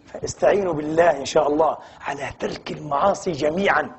[0.07, 3.91] فاستعينوا بالله إن شاء الله على ترك المعاصي جميعا.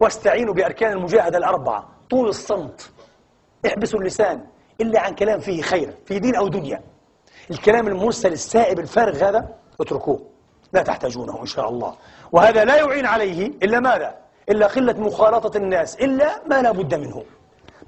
[0.00, 1.88] واستعينوا بأركان المجاهدة الأربعة.
[2.10, 2.90] طول الصمت.
[3.66, 4.44] احبسوا اللسان.
[4.80, 6.82] إلا عن كلام فيه خير في دين أو دنيا.
[7.50, 9.48] الكلام المرسل السائب الفارغ هذا
[9.80, 10.20] اتركوه.
[10.72, 11.94] لا تحتاجونه إن شاء الله.
[12.32, 14.18] وهذا لا يعين عليه إلا ماذا؟
[14.50, 17.24] إلا قلة مخالطة الناس إلا ما لا بد منه.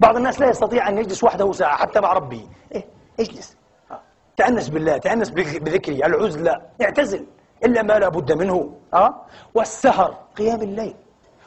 [0.01, 2.84] بعض الناس لا يستطيع أن يجلس وحده ساعة حتى مع ربه إيه؟
[3.20, 3.57] اجلس.
[3.90, 4.01] آه.
[4.36, 6.07] تأنس بالله تأنس بذكري.
[6.07, 7.26] العزلة اعتزل.
[7.64, 8.74] إلا ما لا بد منه.
[8.94, 9.14] أه؟
[9.55, 10.94] والسهر قيام الليل.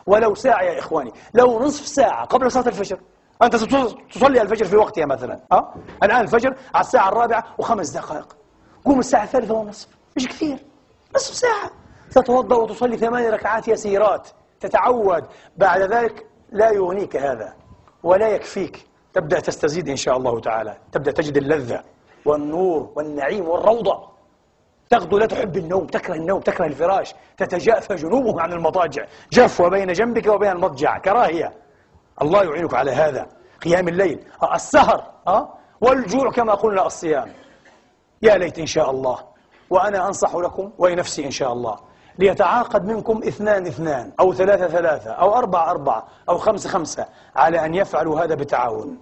[0.05, 1.13] ولو ساعة يا إخواني.
[1.33, 2.99] لو نصف ساعة قبل صلاة الفجر.
[3.41, 5.39] أنت تصلي الفجر في وقتها مثلا.
[5.51, 5.73] أه؟
[6.03, 8.35] الآن الفجر على الساعة الرابعة وخمس دقائق.
[8.85, 9.87] قوم الساعة الثالثة ونصف.
[10.17, 10.57] مش كثير.
[11.15, 11.71] نصف ساعة.
[12.11, 14.27] تتوضأ وتصلي ثماني ركعات يسيرات
[14.59, 15.25] تتعود.
[15.57, 17.62] بعد ذلك لا يغنيك هذا.
[18.03, 18.85] ولا يكفيك.
[19.13, 20.77] تبدأ تستزيد إن شاء الله تعالى.
[20.91, 21.83] تبدأ تجد اللذة
[22.25, 24.09] والنور والنعيم والروضة.
[24.89, 27.15] تغدو لا تحب النوم تكره النوم تكره الفراش.
[27.37, 29.05] تتجافى جنوبه عن المضاجع.
[29.33, 30.97] جفوة بين جنبك وبين المضجع.
[30.97, 31.53] كراهية.
[32.21, 33.27] الله يعينك على هذا.
[33.63, 34.25] قيام الليل.
[34.53, 37.29] السهر أه؟ والجوع كما قلنا الصيام.
[38.21, 39.17] يا ليت إن شاء الله.
[39.69, 41.92] وأنا أنصح لكم ولنفسي إن شاء الله.
[42.19, 47.05] ليتعاقد منكم اثنان اثنان أو ثلاثة ثلاثة أو أربعة أربعة أو خمسة خمسة
[47.35, 48.97] على أن يفعلوا هذا بتعاون.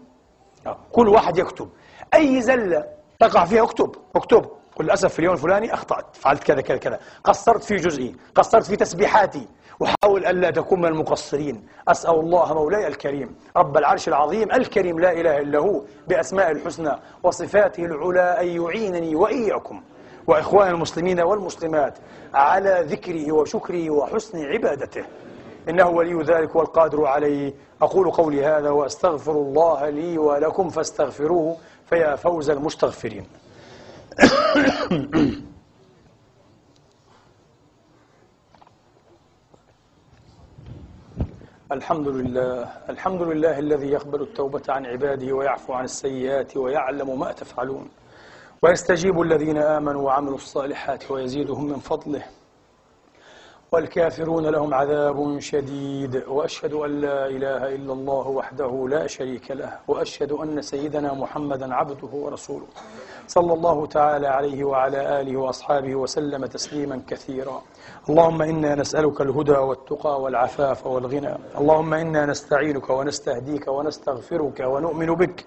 [0.91, 1.69] كل واحد يكتب.
[2.13, 2.85] أي زلة
[3.19, 4.45] تقع فيها اكتب اكتب.
[4.75, 6.99] قل للأسف في اليوم الفلاني أخطأت فعلت كذا كذا كذا.
[7.23, 9.47] قصرت في جزئي قصرت في تسبيحاتي.
[9.79, 11.67] وحاول ألا تكون من المقصرين.
[11.87, 17.85] أسأل الله مولاي الكريم رب العرش العظيم الكريم لا إله إلا هو بأسماء الحسنى وصفاته
[17.85, 19.81] العلى أن يعينني وإياكم.
[20.27, 21.97] وإخوان المسلمين والمسلمات
[22.33, 25.05] على ذكره وشكره وحسن عبادته.
[25.69, 27.53] إنه ولي ذلك والقادر عليه.
[27.81, 33.25] أقول قولي هذا وأستغفر الله لي ولكم فاستغفروه فيا فوز المستغفرين.
[41.71, 42.69] الحمد لله.
[42.89, 47.89] الحمد لله الذي يقبل التوبة عن عباده ويعفو عن السيئات ويعلم ما تفعلون.
[48.63, 52.23] ويستجيب الذين آمنوا وعملوا الصالحات ويزيدهم من فضله.
[53.71, 56.23] والكافرون لهم عذاب شديد.
[56.27, 59.79] وأشهد أن لا إله إلا الله وحده لا شريك له.
[59.87, 62.67] وأشهد أن سيدنا محمدا عبده ورسوله.
[63.27, 67.61] صلى الله تعالى عليه وعلى آله وأصحابه وسلم تسليما كثيرا.
[68.09, 71.37] اللهم إنا نسألك الهدى والتقى والعفاف والغنى.
[71.57, 75.45] اللهم إنا نستعينك ونستهديك ونستغفرك ونؤمن بك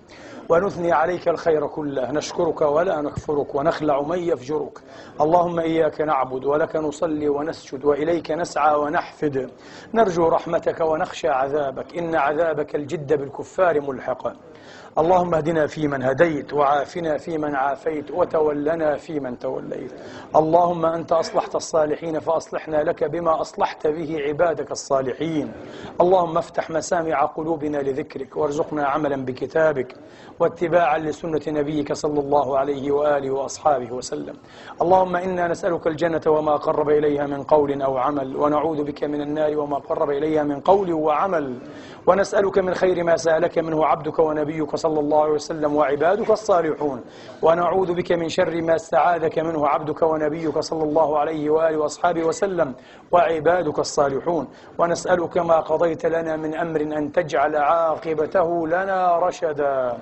[0.49, 2.11] ونثني عليك الخير كله.
[2.13, 4.79] نشكرك ولا نكفرك ونخلع من يفجرك.
[5.21, 9.51] اللهم إياك نعبد ولك نصلي ونسجد وإليك نسعى ونحفد.
[9.95, 11.97] نرجو رحمتك ونخشى عذابك.
[11.99, 14.54] إن عذابك الجد بالكفار ملحق
[14.99, 19.93] اللهم اهدنا فيمن هديت وعافنا فيمن عافيت وتولنا فيمن توليت.
[20.37, 25.53] اللهم أنت أصلحت الصالحين فأصلحنا لك بما أصلحت به عبادك الصالحين.
[26.01, 29.95] اللهم افتح مسامع قلوبنا لذكرك وارزقنا عملا بكتابك.
[30.41, 34.37] واتباعا لسنة نبيك صلى الله عليه وآله وأصحابه وسلم.
[34.83, 39.59] اللهم إنا نسألك الجنة وما قرب إليها من قول أو عمل ونعوذ بك من النار
[39.59, 41.59] وما قرب إليها من قول وعمل.
[42.07, 47.01] ونسألك من خير ما سألك منه عبدك ونبيك صلى الله عليه وسلم وعبادك الصالحون.
[47.43, 52.75] ونعوذ بك من شر ما استعاذك منه عبدك ونبيك صلى الله عليه وآله وأصحابه وسلم
[53.13, 54.49] وعبادك الصالحون.
[54.79, 59.99] ونسألك ما قضيت لنا من أمر أن تجعل عاقبته لنا رشدا.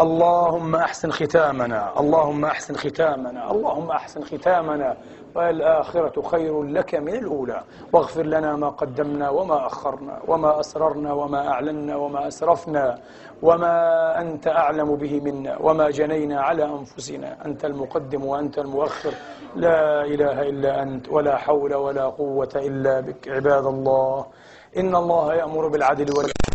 [0.00, 4.96] اللهم أحسن ختامنا اللهم أحسن ختامنا اللهم أحسن ختامنا.
[5.34, 7.62] والآخرة خير لك من الأولى.
[7.92, 12.98] واغفر لنا ما قدمنا وما أخرنا وما أسررنا وما أعلنا وما أسرفنا
[13.42, 13.76] وما
[14.20, 17.44] أنت أعلم به منا وما جنينا على أنفسنا.
[17.46, 19.14] أنت المقدم وأنت المؤخر.
[19.56, 23.28] لا إله إلا أنت ولا حول ولا قوة إلا بك.
[23.28, 24.26] عباد الله
[24.76, 26.53] إن الله يأمر بالعدل والإحسان.